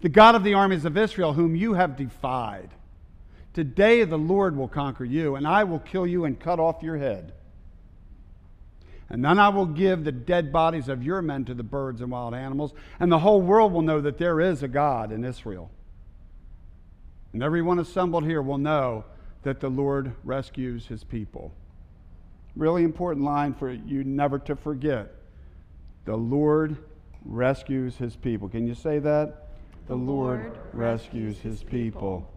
the 0.00 0.08
God 0.08 0.34
of 0.34 0.44
the 0.44 0.54
armies 0.54 0.84
of 0.84 0.96
Israel, 0.96 1.32
whom 1.32 1.56
you 1.56 1.74
have 1.74 1.96
defied. 1.96 2.70
Today 3.54 4.04
the 4.04 4.18
Lord 4.18 4.56
will 4.56 4.68
conquer 4.68 5.04
you, 5.04 5.34
and 5.34 5.46
I 5.46 5.64
will 5.64 5.80
kill 5.80 6.06
you 6.06 6.24
and 6.24 6.38
cut 6.38 6.60
off 6.60 6.82
your 6.82 6.96
head. 6.96 7.32
And 9.10 9.24
then 9.24 9.38
I 9.38 9.48
will 9.48 9.66
give 9.66 10.04
the 10.04 10.12
dead 10.12 10.52
bodies 10.52 10.88
of 10.88 11.02
your 11.02 11.22
men 11.22 11.44
to 11.46 11.54
the 11.54 11.62
birds 11.62 12.00
and 12.00 12.10
wild 12.10 12.34
animals, 12.34 12.72
and 13.00 13.10
the 13.10 13.18
whole 13.18 13.40
world 13.40 13.72
will 13.72 13.82
know 13.82 14.00
that 14.00 14.18
there 14.18 14.40
is 14.40 14.62
a 14.62 14.68
God 14.68 15.10
in 15.10 15.24
Israel. 15.24 15.70
And 17.38 17.44
everyone 17.44 17.78
assembled 17.78 18.24
here 18.24 18.42
will 18.42 18.58
know 18.58 19.04
that 19.44 19.60
the 19.60 19.68
Lord 19.68 20.12
rescues 20.24 20.88
his 20.88 21.04
people. 21.04 21.54
Really 22.56 22.82
important 22.82 23.24
line 23.24 23.54
for 23.54 23.70
you 23.70 24.02
never 24.02 24.40
to 24.40 24.56
forget. 24.56 25.14
The 26.04 26.16
Lord 26.16 26.76
rescues 27.24 27.96
his 27.96 28.16
people. 28.16 28.48
Can 28.48 28.66
you 28.66 28.74
say 28.74 28.98
that? 28.98 29.50
The, 29.86 29.94
The 29.94 29.94
Lord, 29.94 30.46
Lord 30.46 30.58
rescues 30.72 31.36
rescues 31.36 31.38
his 31.38 31.62
people. 31.62 32.26
people. 32.26 32.32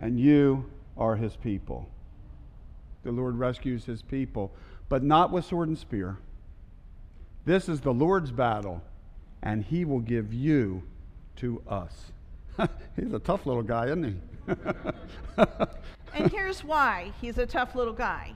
And 0.00 0.18
you 0.18 0.70
are 0.96 1.16
his 1.16 1.36
people. 1.36 1.86
The 3.02 3.12
Lord 3.12 3.38
rescues 3.38 3.84
his 3.84 4.00
people, 4.00 4.54
but 4.88 5.02
not 5.02 5.32
with 5.32 5.44
sword 5.44 5.68
and 5.68 5.76
spear, 5.76 6.16
This 7.44 7.68
is 7.68 7.82
the 7.82 7.92
Lord's 7.92 8.32
battle, 8.32 8.80
and 9.42 9.62
he 9.62 9.84
will 9.84 10.00
give 10.00 10.32
you 10.32 10.84
to 11.36 11.60
us. 11.68 12.10
he's 12.96 13.12
a 13.12 13.18
tough 13.18 13.46
little 13.46 13.62
guy, 13.62 13.86
isn't 13.86 14.04
he? 14.04 14.54
and 16.14 16.30
here's 16.30 16.62
why 16.62 17.12
he's 17.20 17.38
a 17.38 17.46
tough 17.46 17.74
little 17.74 17.92
guy 17.92 18.34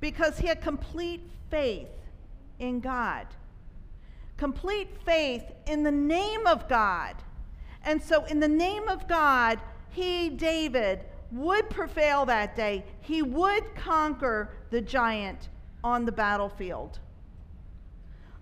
because 0.00 0.38
he 0.38 0.46
had 0.46 0.60
complete 0.60 1.22
faith 1.50 1.88
in 2.58 2.80
God, 2.80 3.26
complete 4.36 4.88
faith 5.04 5.44
in 5.66 5.82
the 5.82 5.90
name 5.90 6.46
of 6.46 6.68
God. 6.68 7.16
And 7.84 8.02
so, 8.02 8.24
in 8.24 8.40
the 8.40 8.48
name 8.48 8.88
of 8.88 9.08
God, 9.08 9.58
he, 9.90 10.28
David, 10.28 11.00
would 11.32 11.70
prevail 11.70 12.26
that 12.26 12.56
day. 12.56 12.84
He 13.00 13.22
would 13.22 13.74
conquer 13.74 14.50
the 14.70 14.80
giant 14.80 15.48
on 15.82 16.04
the 16.04 16.12
battlefield. 16.12 16.98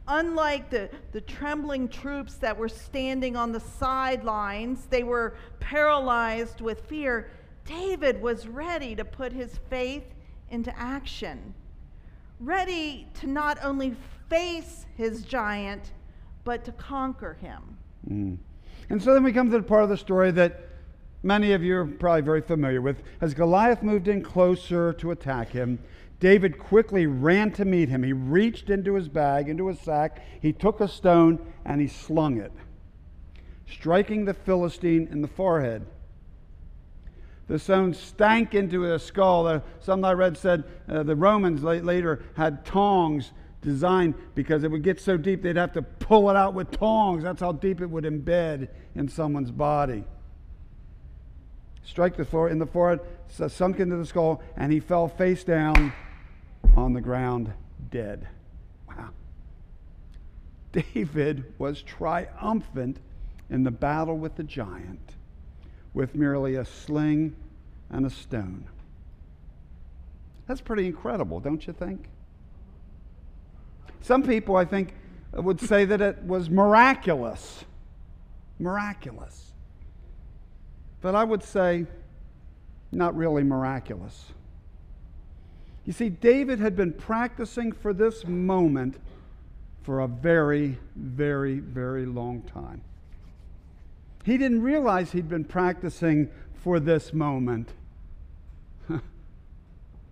Unlike 0.09 0.71
the, 0.71 0.91
the 1.13 1.21
trembling 1.21 1.89
troops 1.89 2.35
that 2.37 2.57
were 2.57 2.69
standing 2.69 3.37
on 3.37 3.53
the 3.53 3.61
sidelines, 3.61 4.87
they 4.87 5.03
were 5.03 5.35
paralyzed 5.59 6.61
with 6.61 6.83
fear. 6.83 7.31
David 7.65 8.23
was 8.23 8.47
ready 8.47 8.95
to 8.95 9.05
put 9.05 9.33
his 9.33 9.59
faith 9.69 10.15
into 10.51 10.77
action, 10.79 11.55
ready 12.39 13.09
to 13.15 13.27
not 13.27 13.59
only 13.63 13.97
face 14.29 14.87
his 14.97 15.23
giant, 15.23 15.93
but 16.45 16.65
to 16.65 16.73
conquer 16.73 17.35
him. 17.41 17.77
Mm. 18.09 18.39
And 18.89 19.03
so 19.03 19.13
then 19.13 19.25
we 19.25 19.33
come 19.33 19.51
to 19.51 19.57
the 19.57 19.63
part 19.63 19.83
of 19.83 19.89
the 19.89 19.97
story 19.97 20.31
that 20.33 20.69
many 21.25 21.53
of 21.53 21.63
you 21.65 21.79
are 21.79 21.87
probably 21.87 22.23
very 22.23 22.41
familiar 22.41 22.81
with. 22.81 23.03
As 23.21 23.35
Goliath 23.35 23.83
moved 23.83 24.07
in 24.07 24.23
closer 24.23 24.93
to 24.95 25.11
attack 25.11 25.51
him, 25.51 25.81
David 26.19 26.59
quickly 26.59 27.07
ran 27.07 27.53
to 27.53 27.65
meet 27.65 27.89
him. 27.89 28.03
He 28.03 28.13
reached 28.13 28.71
into 28.71 28.95
his 28.95 29.09
bag, 29.09 29.49
into 29.49 29.69
his 29.69 29.79
sack, 29.81 30.23
he 30.41 30.53
took 30.53 30.81
a 30.81 30.89
stone, 30.89 31.39
and 31.65 31.81
he 31.81 31.89
slung 31.89 32.39
it, 32.39 32.53
striking 33.69 34.25
the 34.25 34.33
Philistine 34.33 35.09
in 35.11 35.21
the 35.21 35.29
forehead. 35.29 35.87
The 37.49 37.59
stone 37.59 37.95
stank 37.95 38.55
into 38.55 38.81
his 38.83 39.03
skull. 39.03 39.47
Uh, 39.47 39.61
some 39.79 40.05
I 40.05 40.15
read 40.15 40.37
said 40.37 40.65
uh, 40.89 41.03
the 41.03 41.15
Romans 41.15 41.63
later 41.63 42.25
had 42.35 42.65
tongs 42.65 43.33
designed 43.63 44.15
because 44.35 44.65
it 44.65 44.71
would 44.71 44.83
get 44.83 45.01
so 45.01 45.17
deep 45.17 45.43
they'd 45.43 45.57
have 45.57 45.73
to 45.75 45.83
pull 45.83 46.29
it 46.31 46.37
out 46.37 46.55
with 46.55 46.71
tongs. 46.73 47.23
That's 47.23 47.41
how 47.41 47.53
deep 47.53 47.81
it 47.81 47.87
would 47.87 48.05
embed 48.05 48.69
in 48.95 49.09
someone's 49.09 49.53
body. 49.53 50.05
Strike 51.85 52.17
the 52.17 52.25
floor 52.25 52.49
in 52.49 52.59
the 52.59 52.67
forehead, 52.67 53.01
sunk 53.29 53.79
into 53.79 53.97
the 53.97 54.07
skull, 54.07 54.43
and 54.57 54.73
he 54.73 54.81
fell 54.81 55.07
face 55.07 55.45
down 55.45 55.93
on 56.77 56.93
the 56.93 57.01
ground 57.01 57.53
dead. 57.91 58.29
Wow. 58.89 59.11
David 60.73 61.53
was 61.59 61.83
triumphant 61.83 62.99
in 63.51 63.65
the 63.65 63.71
battle 63.71 64.19
with 64.19 64.37
the 64.37 64.43
giant 64.43 65.17
with 65.95 66.15
merely 66.15 66.57
a 66.57 66.65
sling 66.65 67.35
and 67.89 68.05
a 68.05 68.11
stone. 68.11 68.67
That's 70.47 70.61
pretty 70.61 70.87
incredible, 70.87 71.41
don't 71.41 71.67
you 71.67 71.73
think? 71.73 72.09
Some 74.03 74.23
people, 74.23 74.57
I 74.57 74.67
think, 74.67 74.93
would 75.33 75.61
say 75.61 75.87
that 75.87 76.03
it 76.03 76.23
was 76.23 76.51
miraculous. 76.51 77.65
Miraculous. 78.59 79.53
But 81.01 81.15
I 81.15 81.25
would 81.25 81.43
say, 81.43 81.87
not 82.93 83.17
really 83.17 83.43
miraculous. 83.43 84.33
You 85.87 85.93
see, 85.93 86.09
David 86.09 86.59
had 86.59 86.75
been 86.77 86.93
practicing 86.93 87.71
for 87.71 87.93
this 87.93 88.27
moment 88.27 88.97
for 89.85 90.01
a 90.01 90.09
very, 90.09 90.79
very, 90.97 91.61
very 91.61 92.05
long 92.05 92.43
time. 92.43 92.83
He 94.25 94.37
didn't 94.37 94.63
realize 94.63 95.13
he'd 95.13 95.29
been 95.29 95.45
practicing 95.45 96.29
for 96.55 96.81
this 96.81 97.13
moment, 97.13 97.69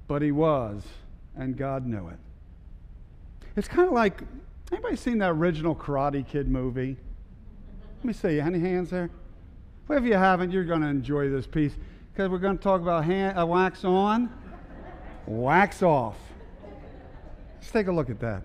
but 0.06 0.22
he 0.22 0.30
was, 0.30 0.84
and 1.36 1.56
God 1.56 1.84
knew 1.84 2.06
it. 2.06 2.18
It's 3.56 3.66
kind 3.66 3.88
of 3.88 3.92
like 3.92 4.22
anybody 4.70 4.94
seen 4.94 5.18
that 5.18 5.30
original 5.30 5.74
Karate 5.74 6.24
Kid 6.24 6.48
movie? 6.48 6.96
Let 7.98 8.04
me 8.04 8.12
see. 8.12 8.38
Any 8.38 8.60
hands 8.60 8.90
there? 8.90 9.10
Well, 9.88 9.98
if 9.98 10.04
you 10.04 10.14
haven't, 10.14 10.52
you're 10.52 10.64
going 10.64 10.82
to 10.82 10.86
enjoy 10.86 11.30
this 11.30 11.48
piece 11.48 11.72
because 12.12 12.30
we're 12.30 12.38
going 12.38 12.58
to 12.58 12.62
talk 12.62 12.80
about 12.80 13.04
hand, 13.04 13.36
uh, 13.36 13.44
wax 13.44 13.84
on 13.84 14.30
wax 15.26 15.82
off. 15.82 16.16
Let's 17.56 17.70
take 17.70 17.86
a 17.86 17.92
look 17.92 18.10
at 18.10 18.20
that. 18.20 18.42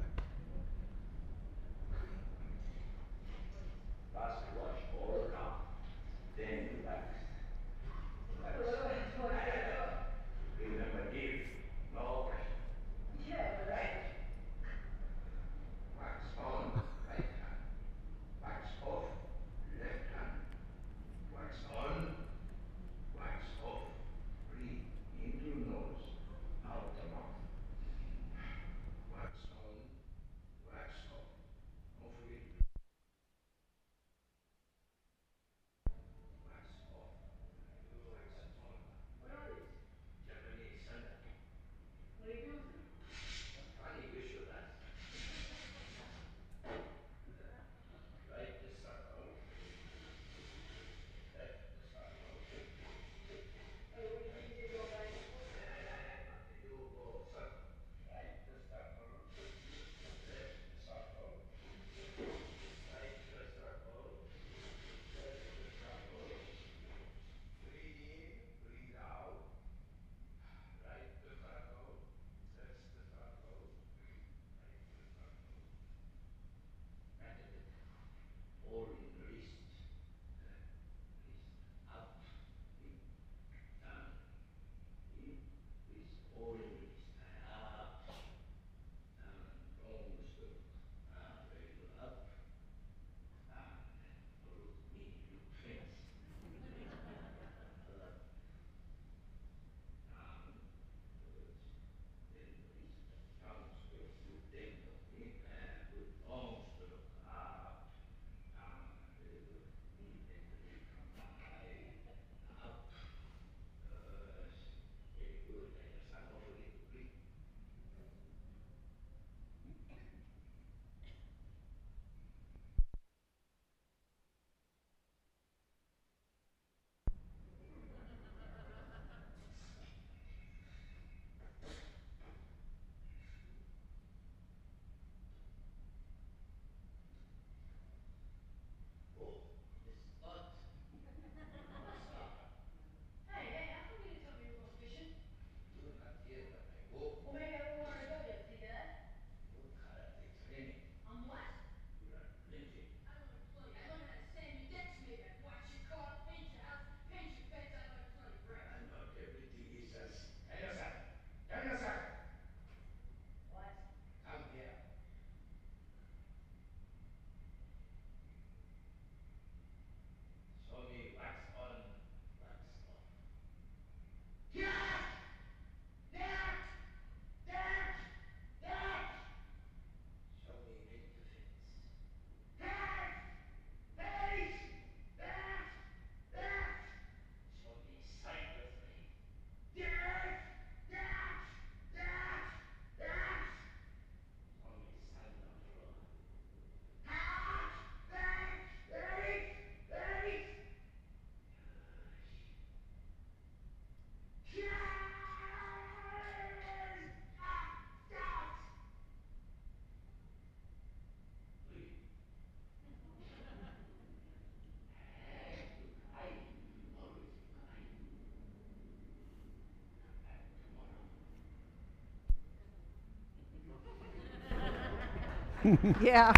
yeah. 226.02 226.34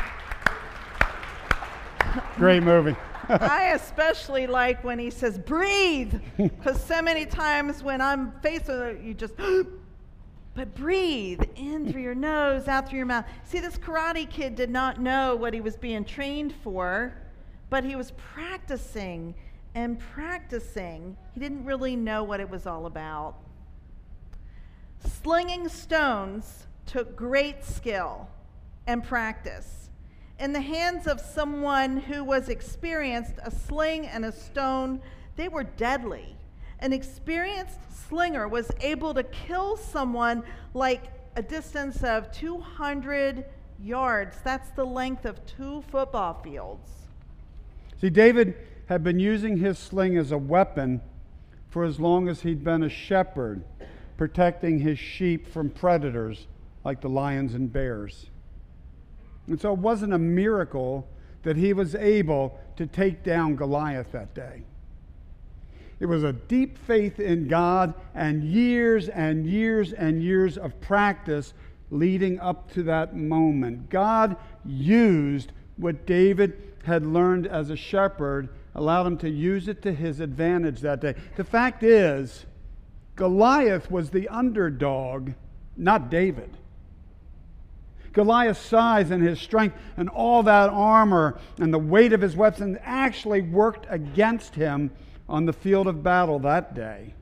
Great 2.37 2.63
movie. 2.63 2.95
I 3.29 3.71
especially 3.75 4.47
like 4.47 4.83
when 4.83 4.99
he 4.99 5.09
says 5.09 5.37
breathe, 5.37 6.13
because 6.37 6.83
so 6.83 7.01
many 7.01 7.25
times 7.25 7.83
when 7.83 8.01
I'm 8.01 8.33
faced 8.41 8.67
with 8.67 8.81
it, 8.81 9.01
you 9.01 9.13
just, 9.13 9.33
but 10.55 10.75
breathe 10.75 11.41
in 11.55 11.91
through 11.91 12.01
your 12.01 12.15
nose, 12.15 12.67
out 12.67 12.89
through 12.89 12.97
your 12.97 13.05
mouth. 13.05 13.25
See, 13.43 13.59
this 13.59 13.77
karate 13.77 14.29
kid 14.29 14.55
did 14.55 14.69
not 14.69 14.99
know 14.99 15.35
what 15.35 15.53
he 15.53 15.61
was 15.61 15.77
being 15.77 16.03
trained 16.03 16.53
for, 16.63 17.13
but 17.69 17.83
he 17.83 17.95
was 17.95 18.11
practicing 18.11 19.33
and 19.75 19.99
practicing. 19.99 21.15
He 21.33 21.39
didn't 21.39 21.63
really 21.63 21.95
know 21.95 22.23
what 22.23 22.39
it 22.39 22.49
was 22.49 22.67
all 22.67 22.85
about. 22.85 23.35
Slinging 25.23 25.69
stones 25.69 26.67
took 26.85 27.15
great 27.15 27.63
skill 27.63 28.27
and 28.87 29.03
practice. 29.03 29.89
In 30.39 30.53
the 30.53 30.61
hands 30.61 31.07
of 31.07 31.19
someone 31.19 31.97
who 31.97 32.23
was 32.23 32.49
experienced, 32.49 33.35
a 33.43 33.51
sling 33.51 34.07
and 34.07 34.25
a 34.25 34.31
stone, 34.31 35.01
they 35.35 35.47
were 35.47 35.63
deadly. 35.63 36.35
An 36.79 36.93
experienced 36.93 37.79
slinger 38.07 38.47
was 38.47 38.71
able 38.81 39.13
to 39.13 39.23
kill 39.23 39.77
someone 39.77 40.43
like 40.73 41.03
a 41.35 41.41
distance 41.41 42.03
of 42.03 42.31
200 42.31 43.45
yards. 43.79 44.37
That's 44.43 44.71
the 44.71 44.85
length 44.85 45.25
of 45.25 45.45
two 45.45 45.83
football 45.89 46.41
fields. 46.43 46.89
See, 47.99 48.09
David 48.09 48.55
had 48.87 49.03
been 49.03 49.19
using 49.19 49.57
his 49.57 49.77
sling 49.77 50.17
as 50.17 50.31
a 50.31 50.37
weapon 50.37 51.01
for 51.69 51.83
as 51.83 51.99
long 51.99 52.27
as 52.27 52.41
he'd 52.41 52.63
been 52.63 52.83
a 52.83 52.89
shepherd, 52.89 53.63
protecting 54.17 54.79
his 54.79 54.99
sheep 54.99 55.47
from 55.47 55.69
predators 55.69 56.47
like 56.83 56.99
the 56.99 57.09
lions 57.09 57.53
and 57.53 57.71
bears. 57.71 58.25
And 59.47 59.59
so 59.59 59.73
it 59.73 59.79
wasn't 59.79 60.13
a 60.13 60.19
miracle 60.19 61.07
that 61.43 61.57
he 61.57 61.73
was 61.73 61.95
able 61.95 62.59
to 62.77 62.85
take 62.85 63.23
down 63.23 63.55
Goliath 63.55 64.11
that 64.11 64.33
day. 64.33 64.63
It 65.99 66.05
was 66.07 66.23
a 66.23 66.33
deep 66.33 66.77
faith 66.79 67.19
in 67.19 67.47
God 67.47 67.93
and 68.15 68.43
years 68.43 69.07
and 69.09 69.45
years 69.45 69.93
and 69.93 70.21
years 70.23 70.57
of 70.57 70.79
practice 70.81 71.53
leading 71.91 72.39
up 72.39 72.71
to 72.71 72.83
that 72.83 73.15
moment. 73.15 73.89
God 73.89 74.35
used 74.65 75.51
what 75.77 76.05
David 76.05 76.59
had 76.85 77.05
learned 77.05 77.45
as 77.45 77.69
a 77.69 77.75
shepherd, 77.75 78.49
allowed 78.73 79.05
him 79.05 79.17
to 79.17 79.29
use 79.29 79.67
it 79.67 79.81
to 79.83 79.93
his 79.93 80.19
advantage 80.19 80.81
that 80.81 81.01
day. 81.01 81.15
The 81.35 81.43
fact 81.43 81.83
is, 81.83 82.45
Goliath 83.15 83.91
was 83.91 84.09
the 84.09 84.27
underdog, 84.29 85.31
not 85.77 86.09
David. 86.09 86.57
Goliath's 88.13 88.59
size 88.59 89.11
and 89.11 89.23
his 89.23 89.39
strength 89.39 89.77
and 89.97 90.09
all 90.09 90.43
that 90.43 90.69
armor 90.69 91.39
and 91.59 91.73
the 91.73 91.79
weight 91.79 92.13
of 92.13 92.21
his 92.21 92.35
weapons 92.35 92.77
actually 92.81 93.41
worked 93.41 93.85
against 93.89 94.55
him 94.55 94.91
on 95.29 95.45
the 95.45 95.53
field 95.53 95.87
of 95.87 96.03
battle 96.03 96.39
that 96.39 96.75
day. 96.75 97.13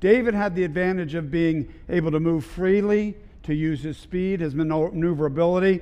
David 0.00 0.34
had 0.34 0.54
the 0.54 0.64
advantage 0.64 1.14
of 1.14 1.30
being 1.30 1.72
able 1.88 2.10
to 2.10 2.20
move 2.20 2.44
freely, 2.44 3.16
to 3.44 3.54
use 3.54 3.82
his 3.82 3.96
speed, 3.96 4.40
his 4.40 4.54
maneuverability. 4.54 5.80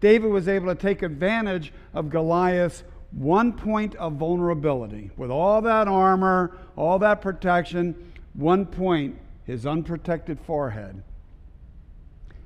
David 0.00 0.30
was 0.30 0.48
able 0.48 0.66
to 0.66 0.74
take 0.74 1.02
advantage 1.02 1.72
of 1.94 2.10
Goliath's 2.10 2.84
one 3.12 3.52
point 3.52 3.94
of 3.96 4.14
vulnerability. 4.14 5.10
With 5.16 5.30
all 5.30 5.60
that 5.62 5.88
armor, 5.88 6.56
all 6.76 6.98
that 7.00 7.20
protection, 7.20 8.12
one 8.34 8.66
point, 8.66 9.18
his 9.44 9.66
unprotected 9.66 10.38
forehead. 10.40 11.02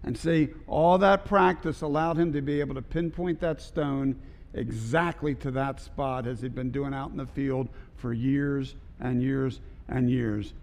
And 0.06 0.16
see, 0.16 0.48
all 0.68 0.98
that 0.98 1.24
practice 1.24 1.82
allowed 1.82 2.16
him 2.16 2.32
to 2.32 2.40
be 2.40 2.60
able 2.60 2.76
to 2.76 2.82
pinpoint 2.82 3.40
that 3.40 3.60
stone 3.60 4.16
exactly 4.54 5.34
to 5.34 5.50
that 5.50 5.80
spot 5.80 6.26
as 6.26 6.40
he'd 6.40 6.54
been 6.54 6.70
doing 6.70 6.94
out 6.94 7.10
in 7.10 7.16
the 7.16 7.26
field 7.26 7.68
for 7.96 8.12
years 8.12 8.76
and 9.00 9.20
years 9.20 9.60
and 9.88 10.08
years. 10.08 10.54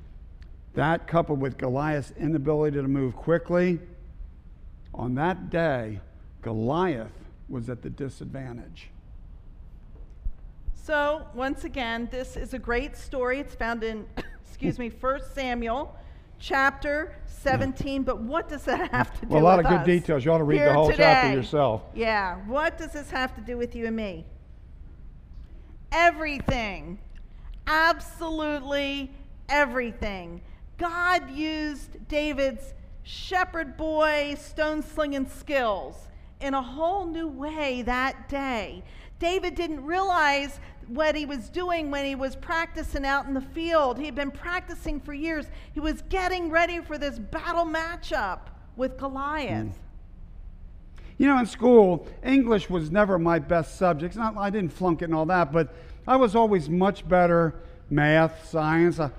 That 0.75 1.07
coupled 1.07 1.41
with 1.41 1.57
Goliath's 1.57 2.13
inability 2.17 2.77
to 2.77 2.87
move 2.87 3.15
quickly, 3.15 3.79
on 4.93 5.15
that 5.15 5.49
day, 5.49 5.99
Goliath 6.41 7.11
was 7.49 7.69
at 7.69 7.81
the 7.81 7.89
disadvantage. 7.89 8.89
So, 10.73 11.27
once 11.33 11.63
again, 11.63 12.07
this 12.11 12.37
is 12.37 12.53
a 12.53 12.59
great 12.59 12.95
story. 12.95 13.39
It's 13.39 13.55
found 13.55 13.83
in, 13.83 14.05
excuse 14.47 14.79
me, 14.79 14.89
1 14.89 15.19
Samuel 15.33 15.95
chapter 16.43 17.15
17, 17.25 18.03
but 18.03 18.19
what 18.19 18.49
does 18.49 18.63
that 18.63 18.91
have 18.91 19.13
to 19.13 19.21
do 19.21 19.27
with 19.27 19.29
well, 19.31 19.43
a 19.43 19.45
lot 19.45 19.59
of 19.59 19.65
good 19.65 19.79
us 19.79 19.85
details. 19.85 20.25
You 20.25 20.33
ought 20.33 20.39
to 20.39 20.43
read 20.43 20.57
here 20.57 20.67
the 20.67 20.73
whole 20.73 20.91
today? 20.91 21.03
chapter 21.03 21.37
yourself. 21.37 21.83
Yeah, 21.95 22.35
what 22.45 22.77
does 22.77 22.91
this 22.91 23.09
have 23.11 23.33
to 23.35 23.41
do 23.41 23.57
with 23.57 23.75
you 23.75 23.87
and 23.87 23.95
me? 23.95 24.25
Everything. 25.91 26.99
Absolutely 27.65 29.11
everything. 29.47 30.41
God 30.77 31.31
used 31.31 32.07
David's 32.09 32.73
shepherd 33.03 33.77
boy 33.77 34.35
stone 34.37 34.81
slinging 34.81 35.29
skills 35.29 36.07
in 36.41 36.53
a 36.53 36.61
whole 36.61 37.05
new 37.05 37.27
way 37.27 37.83
that 37.83 38.27
day. 38.27 38.83
David 39.19 39.55
didn't 39.55 39.85
realize 39.85 40.59
what 40.87 41.15
he 41.15 41.25
was 41.25 41.49
doing 41.49 41.91
when 41.91 42.05
he 42.05 42.15
was 42.15 42.35
practicing 42.35 43.05
out 43.05 43.25
in 43.25 43.33
the 43.33 43.41
field. 43.41 43.97
He 43.97 44.05
had 44.05 44.15
been 44.15 44.31
practicing 44.31 44.99
for 44.99 45.13
years. 45.13 45.45
He 45.73 45.79
was 45.79 46.01
getting 46.09 46.49
ready 46.49 46.81
for 46.81 46.97
this 46.97 47.19
battle 47.19 47.65
matchup 47.65 48.39
with 48.75 48.97
Goliath. 48.97 49.67
Mm. 49.67 49.73
You 51.17 51.27
know, 51.27 51.39
in 51.39 51.45
school, 51.45 52.07
English 52.23 52.69
was 52.69 52.91
never 52.91 53.19
my 53.19 53.39
best 53.39 53.77
subject. 53.77 54.15
Not, 54.15 54.35
I 54.35 54.49
didn't 54.49 54.73
flunk 54.73 55.01
it 55.01 55.05
and 55.05 55.15
all 55.15 55.27
that, 55.27 55.51
but 55.51 55.73
I 56.07 56.15
was 56.15 56.35
always 56.35 56.69
much 56.69 57.07
better 57.07 57.55
math, 57.89 58.49
science. 58.49 58.99
I, 58.99 59.11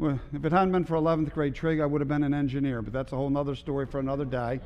if 0.00 0.44
it 0.44 0.50
hadn't 0.50 0.72
been 0.72 0.84
for 0.84 0.96
11th 0.96 1.32
grade 1.32 1.54
trig, 1.54 1.80
I 1.80 1.86
would 1.86 2.00
have 2.00 2.08
been 2.08 2.24
an 2.24 2.34
engineer, 2.34 2.82
but 2.82 2.92
that's 2.92 3.12
a 3.12 3.16
whole 3.16 3.36
other 3.36 3.54
story 3.54 3.86
for 3.86 4.00
another 4.00 4.24
day. 4.24 4.60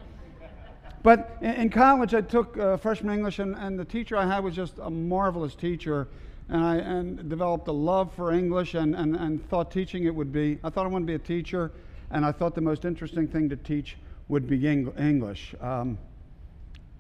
But 1.02 1.38
in, 1.40 1.50
in 1.52 1.70
college, 1.70 2.14
I 2.14 2.20
took 2.20 2.58
uh, 2.58 2.76
freshman 2.76 3.14
English, 3.14 3.38
and, 3.38 3.54
and 3.56 3.78
the 3.78 3.84
teacher 3.84 4.16
I 4.16 4.26
had 4.26 4.42
was 4.42 4.54
just 4.54 4.78
a 4.78 4.90
marvelous 4.90 5.54
teacher. 5.54 6.08
And 6.48 6.64
I 6.64 6.76
and 6.76 7.28
developed 7.28 7.68
a 7.68 7.72
love 7.72 8.12
for 8.14 8.32
English 8.32 8.74
and, 8.74 8.94
and, 8.94 9.14
and 9.16 9.46
thought 9.50 9.70
teaching 9.70 10.04
it 10.04 10.14
would 10.14 10.32
be, 10.32 10.58
I 10.64 10.70
thought 10.70 10.86
I 10.86 10.88
wanted 10.88 11.06
to 11.06 11.10
be 11.10 11.14
a 11.14 11.18
teacher, 11.18 11.72
and 12.10 12.24
I 12.24 12.32
thought 12.32 12.54
the 12.54 12.62
most 12.62 12.86
interesting 12.86 13.28
thing 13.28 13.50
to 13.50 13.56
teach 13.56 13.98
would 14.28 14.46
be 14.46 14.66
English. 14.66 15.54
Um, 15.60 15.98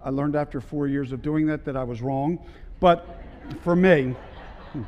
I 0.04 0.10
learned 0.10 0.36
after 0.36 0.60
four 0.60 0.86
years 0.86 1.12
of 1.12 1.22
doing 1.22 1.46
that 1.46 1.64
that 1.64 1.76
I 1.76 1.84
was 1.84 2.02
wrong, 2.02 2.44
but 2.78 3.06
for 3.62 3.74
me, 3.74 4.14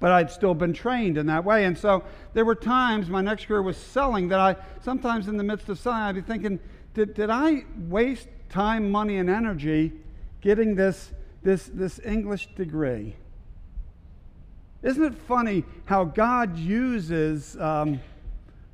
but 0.00 0.12
I'd 0.12 0.30
still 0.30 0.54
been 0.54 0.72
trained 0.72 1.18
in 1.18 1.26
that 1.26 1.44
way. 1.44 1.64
And 1.64 1.76
so 1.76 2.04
there 2.32 2.44
were 2.44 2.54
times 2.54 3.08
my 3.08 3.20
next 3.20 3.46
career 3.46 3.62
was 3.62 3.76
selling 3.76 4.28
that 4.28 4.40
I, 4.40 4.56
sometimes 4.82 5.28
in 5.28 5.36
the 5.36 5.44
midst 5.44 5.68
of 5.68 5.78
selling, 5.78 5.98
I'd 5.98 6.14
be 6.14 6.20
thinking, 6.20 6.58
did, 6.96 7.14
did 7.14 7.30
I 7.30 7.64
waste 7.88 8.26
time, 8.48 8.90
money, 8.90 9.18
and 9.18 9.30
energy 9.30 9.92
getting 10.40 10.74
this 10.74 11.12
this, 11.46 11.70
this 11.72 12.00
English 12.04 12.48
degree. 12.56 13.14
Isn't 14.82 15.04
it 15.04 15.14
funny 15.14 15.64
how 15.84 16.02
God 16.02 16.58
uses 16.58 17.56
um, 17.58 18.00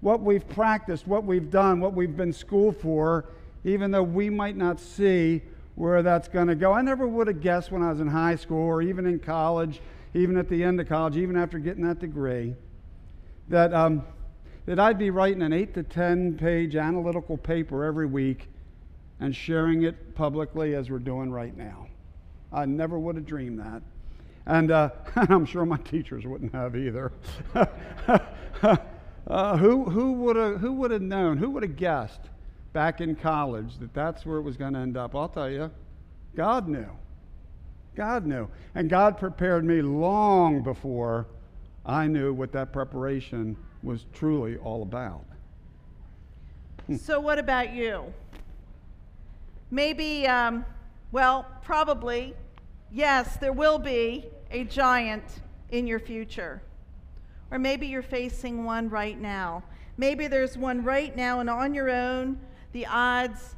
what 0.01 0.21
we've 0.21 0.49
practiced, 0.49 1.07
what 1.07 1.25
we've 1.25 1.51
done, 1.51 1.81
what 1.81 1.93
we've 1.93 2.17
been 2.17 2.33
schooled 2.33 2.79
for, 2.79 3.27
even 3.65 3.91
though 3.91 4.03
we 4.03 4.31
might 4.31 4.57
not 4.57 4.81
see 4.81 5.43
where 5.75 6.03
that's 6.03 6.29
going 6.29 6.49
to 6.49 6.55
go? 6.55 6.73
I 6.73 6.81
never 6.81 7.07
would 7.07 7.27
have 7.27 7.43
guessed 7.43 7.71
when 7.71 7.83
I 7.83 7.91
was 7.91 8.01
in 8.01 8.09
high 8.09 8.37
school 8.37 8.65
or 8.65 8.81
even 8.81 9.05
in 9.05 9.19
college, 9.19 9.83
even 10.15 10.39
at 10.39 10.49
the 10.49 10.65
end 10.65 10.81
of 10.81 10.89
college, 10.89 11.19
even 11.19 11.37
after 11.37 11.59
getting 11.59 11.85
that 11.85 11.99
degree, 11.99 12.55
that, 13.49 13.75
um, 13.75 14.03
that 14.67 14.79
I'd 14.79 14.99
be 14.99 15.11
writing 15.11 15.43
an 15.43 15.53
8 15.53 15.75
to 15.75 15.83
10 15.83 16.39
page 16.39 16.77
analytical 16.77 17.37
paper 17.37 17.85
every 17.85 18.07
week 18.07 18.49
and 19.21 19.35
sharing 19.35 19.83
it 19.83 20.15
publicly 20.15 20.75
as 20.75 20.91
we're 20.91 20.99
doing 20.99 21.31
right 21.31 21.57
now. 21.57 21.89
I 22.53 22.67
never 22.67 22.99
would 22.99 23.17
have 23.17 23.27
dreamed 23.27 23.61
that. 23.61 23.83
And, 24.47 24.71
uh, 24.71 24.91
I'm 25.17 25.47
sure 25.47 25.65
my 25.65 25.79
teachers 25.79 26.27
wouldn't 26.27 26.53
have 26.53 26.77
either. 26.77 27.13
uh, 27.55 29.57
who, 29.57 29.85
who, 29.85 30.13
would 30.13 30.37
have, 30.37 30.61
who 30.61 30.73
would 30.73 30.91
have 30.91 31.03
known, 31.03 31.39
who 31.39 31.51
would 31.51 31.63
have 31.63 31.77
guessed 31.77 32.21
back 32.73 33.01
in 33.01 33.15
college 33.15 33.79
that 33.79 33.95
that's 33.95 34.27
where 34.27 34.39
it 34.39 34.43
was 34.43 34.57
going 34.57 34.75
to 34.75 34.81
end 34.81 34.97
up? 34.97 35.15
I'll 35.15 35.29
tell 35.29 35.51
you, 35.51 35.71
God 36.35 36.69
knew. 36.69 36.89
God 37.95 38.27
knew. 38.27 38.49
And 38.75 38.89
God 38.89 39.19
prepared 39.19 39.65
me 39.65 39.83
long 39.83 40.63
before 40.63 41.27
I 41.85 42.07
knew 42.07 42.33
what 42.33 42.53
that 42.53 42.73
preparation 42.73 43.57
was 43.83 44.07
truly 44.13 44.57
all 44.59 44.83
about. 44.83 45.25
So, 46.97 47.21
what 47.21 47.39
about 47.39 47.73
you? 47.73 48.13
Maybe, 49.71 50.27
um, 50.27 50.65
well, 51.11 51.47
probably 51.63 52.35
yes, 52.93 53.37
there 53.37 53.53
will 53.53 53.79
be 53.79 54.27
a 54.51 54.65
giant 54.65 55.25
in 55.71 55.87
your 55.87 55.99
future. 55.99 56.63
Or 57.51 57.59
maybe 57.59 57.87
you're 57.87 58.03
facing 58.03 58.65
one 58.65 58.89
right 58.89 59.19
now. 59.19 59.63
Maybe 59.97 60.27
there's 60.27 60.57
one 60.57 60.85
right 60.85 61.15
now, 61.17 61.41
and 61.41 61.51
on 61.51 61.75
your 61.75 61.91
own, 61.91 62.39
the 62.73 62.87
odds 62.87 63.57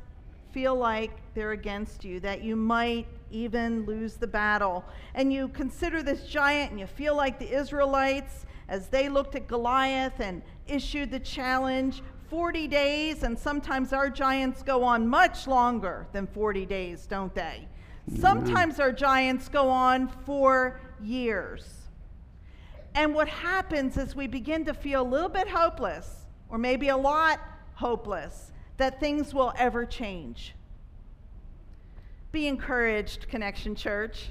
feel 0.53 0.75
like 0.75 1.11
they're 1.35 1.53
against 1.53 2.05
you, 2.05 2.21
that 2.21 2.43
you 2.43 2.57
might 2.57 3.07
even 3.31 3.85
lose 3.85 4.15
the 4.15 4.27
battle. 4.27 4.85
And 5.15 5.33
you 5.33 5.49
consider 5.49 6.03
this 6.03 6.25
giant 6.25 6.71
and 6.71 6.79
you 6.79 6.87
feel 6.87 7.17
like 7.17 7.39
the 7.39 7.53
Israelites 7.53 8.47
as 8.69 8.89
they 8.89 9.09
looked 9.09 9.35
at 9.35 9.47
Goliath 9.47 10.21
and 10.21 10.43
issued 10.67 11.11
the 11.11 11.21
challenge 11.21 12.03
40 12.29 12.67
days, 12.69 13.23
and 13.23 13.39
sometimes 13.39 13.93
our 13.93 14.11
giants 14.11 14.63
go 14.63 14.83
on 14.83 15.07
much 15.07 15.47
longer 15.47 16.07
than 16.13 16.27
40 16.27 16.67
days, 16.67 17.07
don't 17.07 17.35
they? 17.35 17.69
Mm-hmm. 18.11 18.21
Sometimes 18.21 18.81
our 18.81 18.93
giants 18.93 19.49
go 19.49 19.69
on 19.69 20.09
for 20.25 20.81
years. 21.03 21.65
And 22.95 23.15
what 23.15 23.29
happens 23.29 23.97
is 23.97 24.17
we 24.17 24.27
begin 24.27 24.65
to 24.65 24.75
feel 24.75 25.03
a 25.03 25.09
little 25.09 25.29
bit 25.29 25.49
hopeless, 25.49 26.27
or 26.49 26.59
maybe 26.59 26.89
a 26.89 26.97
lot 26.97 27.41
hopeless, 27.75 28.53
that 28.77 29.01
things 29.01 29.35
will 29.35 29.53
ever 29.57 29.85
change. 29.85 30.55
Be 32.33 32.47
encouraged, 32.47 33.29
Connection 33.29 33.75
Church. 33.75 34.31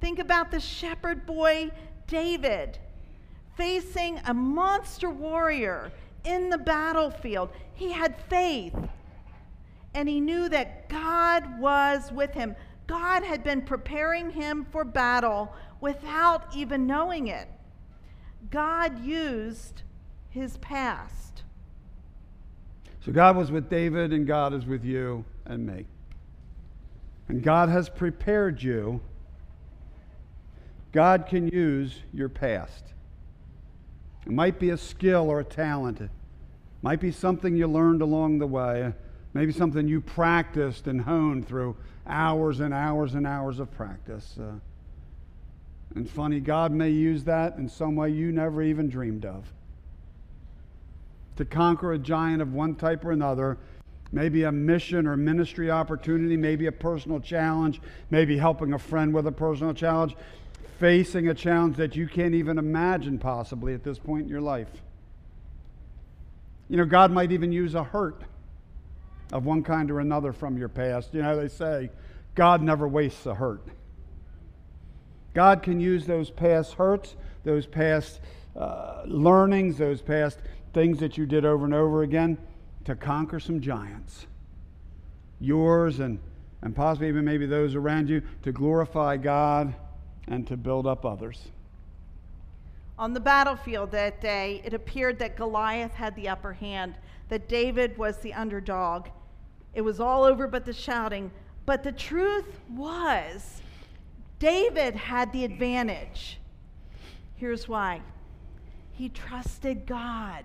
Think 0.00 0.18
about 0.18 0.50
the 0.50 0.60
shepherd 0.60 1.24
boy 1.24 1.70
David 2.06 2.78
facing 3.56 4.20
a 4.26 4.34
monster 4.34 5.10
warrior 5.10 5.92
in 6.24 6.50
the 6.50 6.58
battlefield. 6.58 7.50
He 7.74 7.92
had 7.92 8.16
faith 8.28 8.74
and 9.94 10.08
he 10.08 10.20
knew 10.20 10.48
that 10.48 10.88
God 10.88 11.58
was 11.60 12.10
with 12.12 12.32
him. 12.32 12.56
God 12.86 13.22
had 13.22 13.44
been 13.44 13.62
preparing 13.62 14.30
him 14.30 14.66
for 14.70 14.84
battle 14.84 15.54
without 15.80 16.54
even 16.54 16.86
knowing 16.86 17.28
it. 17.28 17.48
God 18.50 19.04
used 19.04 19.82
his 20.30 20.58
past. 20.58 21.44
So 23.04 23.12
God 23.12 23.36
was 23.36 23.50
with 23.50 23.68
David, 23.68 24.12
and 24.12 24.26
God 24.26 24.54
is 24.54 24.64
with 24.64 24.84
you 24.84 25.24
and 25.44 25.66
me. 25.66 25.86
And 27.28 27.42
God 27.42 27.68
has 27.68 27.88
prepared 27.88 28.62
you. 28.62 29.00
God 30.92 31.26
can 31.26 31.48
use 31.48 32.00
your 32.12 32.28
past. 32.28 32.93
It 34.26 34.32
might 34.32 34.58
be 34.58 34.70
a 34.70 34.78
skill 34.78 35.28
or 35.30 35.40
a 35.40 35.44
talent. 35.44 36.00
It 36.00 36.10
might 36.82 37.00
be 37.00 37.12
something 37.12 37.56
you 37.56 37.66
learned 37.66 38.02
along 38.02 38.38
the 38.38 38.46
way. 38.46 38.92
Maybe 39.34 39.52
something 39.52 39.88
you 39.88 40.00
practiced 40.00 40.86
and 40.86 41.00
honed 41.00 41.46
through 41.46 41.76
hours 42.06 42.60
and 42.60 42.72
hours 42.72 43.14
and 43.14 43.26
hours 43.26 43.58
of 43.58 43.70
practice. 43.72 44.36
Uh, 44.38 44.54
and 45.94 46.08
funny, 46.08 46.40
God 46.40 46.72
may 46.72 46.90
use 46.90 47.24
that 47.24 47.56
in 47.56 47.68
some 47.68 47.96
way 47.96 48.10
you 48.10 48.32
never 48.32 48.62
even 48.62 48.88
dreamed 48.88 49.24
of. 49.24 49.52
To 51.36 51.44
conquer 51.44 51.92
a 51.92 51.98
giant 51.98 52.42
of 52.42 52.52
one 52.52 52.76
type 52.76 53.04
or 53.04 53.12
another, 53.12 53.58
maybe 54.12 54.44
a 54.44 54.52
mission 54.52 55.06
or 55.06 55.16
ministry 55.16 55.70
opportunity, 55.70 56.36
maybe 56.36 56.66
a 56.66 56.72
personal 56.72 57.20
challenge, 57.20 57.80
maybe 58.10 58.38
helping 58.38 58.72
a 58.72 58.78
friend 58.78 59.12
with 59.12 59.26
a 59.26 59.32
personal 59.32 59.74
challenge, 59.74 60.16
facing 60.78 61.28
a 61.28 61.34
challenge 61.34 61.76
that 61.76 61.96
you 61.96 62.06
can't 62.06 62.34
even 62.34 62.58
imagine 62.58 63.18
possibly 63.18 63.74
at 63.74 63.84
this 63.84 63.98
point 63.98 64.22
in 64.22 64.28
your 64.28 64.40
life. 64.40 64.68
You 66.68 66.76
know, 66.76 66.84
God 66.84 67.12
might 67.12 67.32
even 67.32 67.52
use 67.52 67.74
a 67.74 67.84
hurt 67.84 68.22
of 69.32 69.44
one 69.44 69.62
kind 69.62 69.90
or 69.90 70.00
another 70.00 70.32
from 70.32 70.56
your 70.56 70.68
past. 70.68 71.14
You 71.14 71.22
know, 71.22 71.36
they 71.36 71.48
say 71.48 71.90
God 72.34 72.62
never 72.62 72.88
wastes 72.88 73.26
a 73.26 73.34
hurt. 73.34 73.62
God 75.34 75.62
can 75.62 75.80
use 75.80 76.06
those 76.06 76.30
past 76.30 76.74
hurts, 76.74 77.16
those 77.42 77.66
past 77.66 78.20
uh, 78.56 79.02
learnings, 79.06 79.78
those 79.78 80.00
past 80.00 80.38
things 80.72 80.98
that 81.00 81.18
you 81.18 81.26
did 81.26 81.44
over 81.44 81.64
and 81.64 81.74
over 81.74 82.02
again 82.02 82.38
to 82.84 82.94
conquer 82.94 83.40
some 83.40 83.60
giants. 83.60 84.26
Yours 85.40 86.00
and, 86.00 86.18
and 86.62 86.74
possibly 86.74 87.08
even 87.08 87.24
maybe 87.24 87.46
those 87.46 87.74
around 87.74 88.08
you 88.08 88.22
to 88.42 88.52
glorify 88.52 89.16
God 89.16 89.74
and 90.26 90.46
to 90.46 90.56
build 90.56 90.86
up 90.86 91.04
others. 91.04 91.48
On 92.98 93.12
the 93.12 93.20
battlefield 93.20 93.90
that 93.90 94.20
day, 94.20 94.62
it 94.64 94.72
appeared 94.72 95.18
that 95.18 95.36
Goliath 95.36 95.94
had 95.94 96.14
the 96.14 96.28
upper 96.28 96.52
hand, 96.52 96.94
that 97.28 97.48
David 97.48 97.98
was 97.98 98.18
the 98.18 98.32
underdog. 98.32 99.08
It 99.74 99.80
was 99.80 99.98
all 99.98 100.22
over 100.22 100.46
but 100.46 100.64
the 100.64 100.72
shouting. 100.72 101.30
But 101.66 101.82
the 101.82 101.92
truth 101.92 102.60
was, 102.70 103.62
David 104.38 104.94
had 104.94 105.32
the 105.32 105.44
advantage. 105.44 106.38
Here's 107.36 107.68
why 107.68 108.00
he 108.92 109.08
trusted 109.08 109.86
God. 109.86 110.44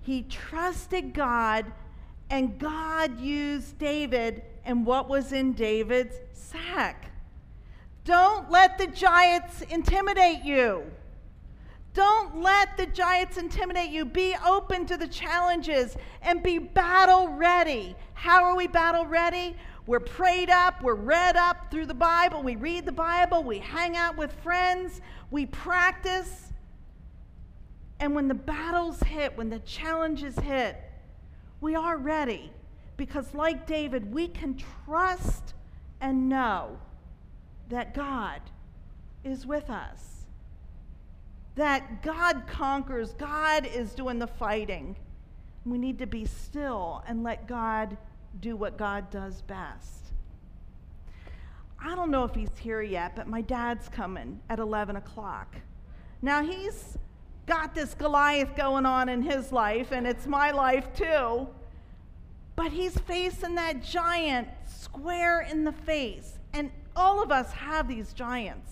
He 0.00 0.22
trusted 0.22 1.12
God, 1.12 1.66
and 2.30 2.58
God 2.58 3.20
used 3.20 3.78
David 3.78 4.42
and 4.64 4.86
what 4.86 5.08
was 5.08 5.32
in 5.32 5.52
David's 5.52 6.16
sack. 6.32 7.11
Don't 8.04 8.50
let 8.50 8.78
the 8.78 8.88
giants 8.88 9.62
intimidate 9.62 10.42
you. 10.42 10.84
Don't 11.94 12.40
let 12.40 12.76
the 12.76 12.86
giants 12.86 13.36
intimidate 13.36 13.90
you. 13.90 14.04
Be 14.04 14.34
open 14.46 14.86
to 14.86 14.96
the 14.96 15.06
challenges 15.06 15.96
and 16.22 16.42
be 16.42 16.58
battle 16.58 17.28
ready. 17.28 17.94
How 18.14 18.44
are 18.44 18.56
we 18.56 18.66
battle 18.66 19.04
ready? 19.04 19.56
We're 19.86 20.00
prayed 20.00 20.48
up, 20.48 20.82
we're 20.82 20.94
read 20.94 21.36
up 21.36 21.70
through 21.70 21.86
the 21.86 21.94
Bible, 21.94 22.42
we 22.42 22.54
read 22.54 22.86
the 22.86 22.92
Bible, 22.92 23.42
we 23.42 23.58
hang 23.58 23.96
out 23.96 24.16
with 24.16 24.32
friends, 24.32 25.00
we 25.32 25.46
practice. 25.46 26.52
And 27.98 28.14
when 28.14 28.28
the 28.28 28.34
battles 28.34 29.00
hit, 29.00 29.36
when 29.36 29.50
the 29.50 29.58
challenges 29.60 30.38
hit, 30.38 30.80
we 31.60 31.74
are 31.74 31.96
ready 31.96 32.52
because, 32.96 33.34
like 33.34 33.66
David, 33.66 34.12
we 34.12 34.28
can 34.28 34.56
trust 34.84 35.54
and 36.00 36.28
know 36.28 36.78
that 37.72 37.94
God 37.94 38.40
is 39.24 39.46
with 39.46 39.70
us. 39.70 40.26
That 41.54 42.02
God 42.02 42.44
conquers, 42.46 43.12
God 43.14 43.66
is 43.66 43.94
doing 43.94 44.18
the 44.18 44.26
fighting. 44.26 44.96
We 45.64 45.78
need 45.78 45.98
to 45.98 46.06
be 46.06 46.24
still 46.24 47.02
and 47.06 47.22
let 47.22 47.48
God 47.48 47.96
do 48.40 48.56
what 48.56 48.76
God 48.76 49.10
does 49.10 49.42
best. 49.42 50.12
I 51.82 51.94
don't 51.94 52.10
know 52.10 52.24
if 52.24 52.34
he's 52.34 52.56
here 52.58 52.82
yet, 52.82 53.16
but 53.16 53.26
my 53.26 53.40
dad's 53.40 53.88
coming 53.88 54.40
at 54.48 54.58
11 54.58 54.96
o'clock. 54.96 55.56
Now, 56.20 56.42
he's 56.42 56.96
got 57.46 57.74
this 57.74 57.94
Goliath 57.94 58.54
going 58.54 58.86
on 58.86 59.08
in 59.08 59.22
his 59.22 59.50
life, 59.50 59.92
and 59.92 60.06
it's 60.06 60.26
my 60.26 60.52
life 60.52 60.94
too. 60.94 61.48
But 62.54 62.70
he's 62.70 62.96
facing 62.98 63.54
that 63.56 63.82
giant 63.82 64.48
square 64.66 65.40
in 65.40 65.64
the 65.64 65.72
face. 65.72 66.38
And 66.52 66.70
all 66.94 67.22
of 67.22 67.30
us 67.30 67.50
have 67.52 67.88
these 67.88 68.12
giants. 68.12 68.70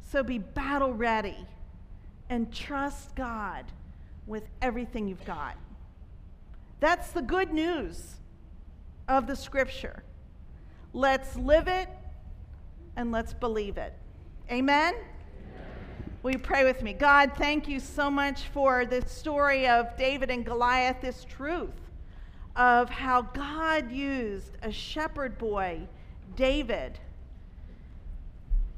So 0.00 0.22
be 0.22 0.38
battle 0.38 0.92
ready 0.92 1.46
and 2.28 2.52
trust 2.52 3.14
God 3.14 3.64
with 4.26 4.44
everything 4.60 5.08
you've 5.08 5.24
got. 5.24 5.56
That's 6.80 7.10
the 7.10 7.22
good 7.22 7.52
news 7.52 8.16
of 9.08 9.26
the 9.26 9.36
scripture. 9.36 10.02
Let's 10.92 11.36
live 11.36 11.68
it 11.68 11.88
and 12.96 13.12
let's 13.12 13.34
believe 13.34 13.78
it. 13.78 13.92
Amen? 14.50 14.94
Will 16.22 16.32
you 16.32 16.38
pray 16.38 16.64
with 16.64 16.82
me? 16.82 16.92
God, 16.92 17.32
thank 17.36 17.66
you 17.66 17.80
so 17.80 18.10
much 18.10 18.42
for 18.52 18.84
this 18.84 19.10
story 19.10 19.66
of 19.66 19.96
David 19.96 20.30
and 20.30 20.44
Goliath, 20.44 21.00
this 21.00 21.24
truth 21.24 21.70
of 22.56 22.90
how 22.90 23.22
God 23.22 23.90
used 23.90 24.58
a 24.62 24.70
shepherd 24.70 25.38
boy, 25.38 25.80
David, 26.36 26.98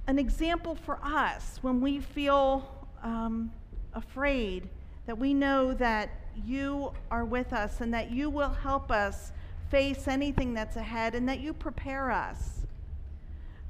an 0.07 0.19
example 0.19 0.75
for 0.75 0.99
us 1.03 1.59
when 1.63 1.81
we 1.81 2.01
feel 2.01 2.87
um, 3.03 3.53
afraid, 3.95 4.69
that 5.07 5.19
we 5.19 5.35
know 5.35 5.75
that 5.75 6.11
you 6.47 6.93
are 7.11 7.25
with 7.25 7.53
us 7.53 7.81
and 7.81 7.93
that 7.93 8.11
you 8.11 8.31
will 8.31 8.51
help 8.51 8.91
us 8.91 9.33
face 9.71 10.07
anything 10.07 10.55
that's 10.55 10.77
ahead 10.77 11.15
and 11.15 11.29
that 11.29 11.41
you 11.41 11.53
prepare 11.53 12.11
us. 12.11 12.61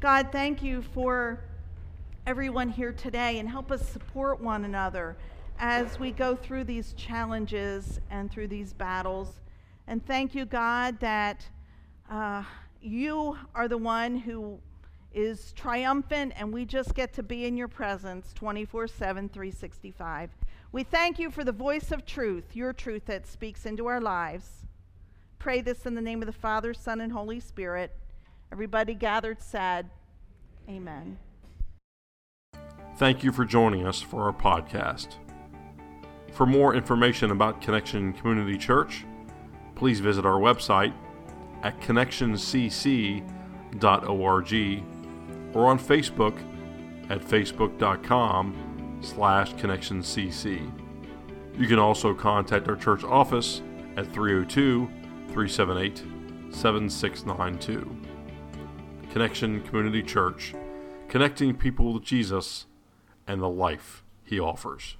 God, 0.00 0.28
thank 0.32 0.62
you 0.62 0.82
for 0.82 1.44
everyone 2.26 2.68
here 2.68 2.92
today 2.92 3.38
and 3.38 3.48
help 3.48 3.70
us 3.70 3.88
support 3.88 4.40
one 4.40 4.64
another 4.64 5.16
as 5.58 5.98
we 5.98 6.10
go 6.10 6.34
through 6.34 6.64
these 6.64 6.92
challenges 6.94 8.00
and 8.10 8.30
through 8.30 8.48
these 8.48 8.72
battles. 8.72 9.40
And 9.86 10.04
thank 10.04 10.34
you, 10.34 10.44
God, 10.44 10.98
that 11.00 11.46
uh, 12.10 12.42
you 12.82 13.36
are 13.54 13.68
the 13.68 13.78
one 13.78 14.16
who 14.16 14.58
is 15.12 15.52
triumphant 15.52 16.32
and 16.36 16.52
we 16.52 16.64
just 16.64 16.94
get 16.94 17.12
to 17.12 17.22
be 17.22 17.44
in 17.44 17.56
your 17.56 17.68
presence 17.68 18.32
24 18.34 18.88
7, 18.88 19.28
365. 19.28 20.30
We 20.72 20.82
thank 20.82 21.18
you 21.18 21.30
for 21.30 21.44
the 21.44 21.52
voice 21.52 21.92
of 21.92 22.06
truth, 22.06 22.56
your 22.56 22.72
truth 22.72 23.04
that 23.06 23.26
speaks 23.26 23.66
into 23.66 23.86
our 23.86 24.00
lives. 24.00 24.66
Pray 25.38 25.60
this 25.60 25.86
in 25.86 25.94
the 25.94 26.00
name 26.00 26.22
of 26.22 26.26
the 26.26 26.32
Father, 26.32 26.72
Son, 26.72 27.00
and 27.00 27.12
Holy 27.12 27.40
Spirit. 27.40 27.94
Everybody 28.50 28.94
gathered 28.94 29.42
said, 29.42 29.90
Amen. 30.68 31.18
Thank 32.96 33.22
you 33.22 33.32
for 33.32 33.44
joining 33.44 33.86
us 33.86 34.00
for 34.00 34.22
our 34.22 34.32
podcast. 34.32 35.16
For 36.32 36.46
more 36.46 36.74
information 36.74 37.30
about 37.30 37.60
Connection 37.60 38.12
Community 38.12 38.56
Church, 38.56 39.04
please 39.74 40.00
visit 40.00 40.24
our 40.24 40.40
website 40.40 40.94
at 41.62 41.80
connectioncc.org 41.80 43.22
or 45.54 45.66
on 45.66 45.78
Facebook 45.78 46.38
at 47.10 47.20
facebook.com 47.20 48.98
slash 49.02 49.54
connectioncc. 49.54 50.72
You 51.58 51.66
can 51.66 51.78
also 51.78 52.14
contact 52.14 52.68
our 52.68 52.76
church 52.76 53.04
office 53.04 53.62
at 53.96 54.12
302 54.12 54.86
378 55.28 55.98
7692. 56.54 57.96
Connection 59.10 59.60
Community 59.62 60.02
Church, 60.02 60.54
connecting 61.08 61.54
people 61.54 61.92
with 61.92 62.02
Jesus 62.02 62.66
and 63.26 63.40
the 63.42 63.48
life 63.48 64.02
he 64.24 64.40
offers. 64.40 64.96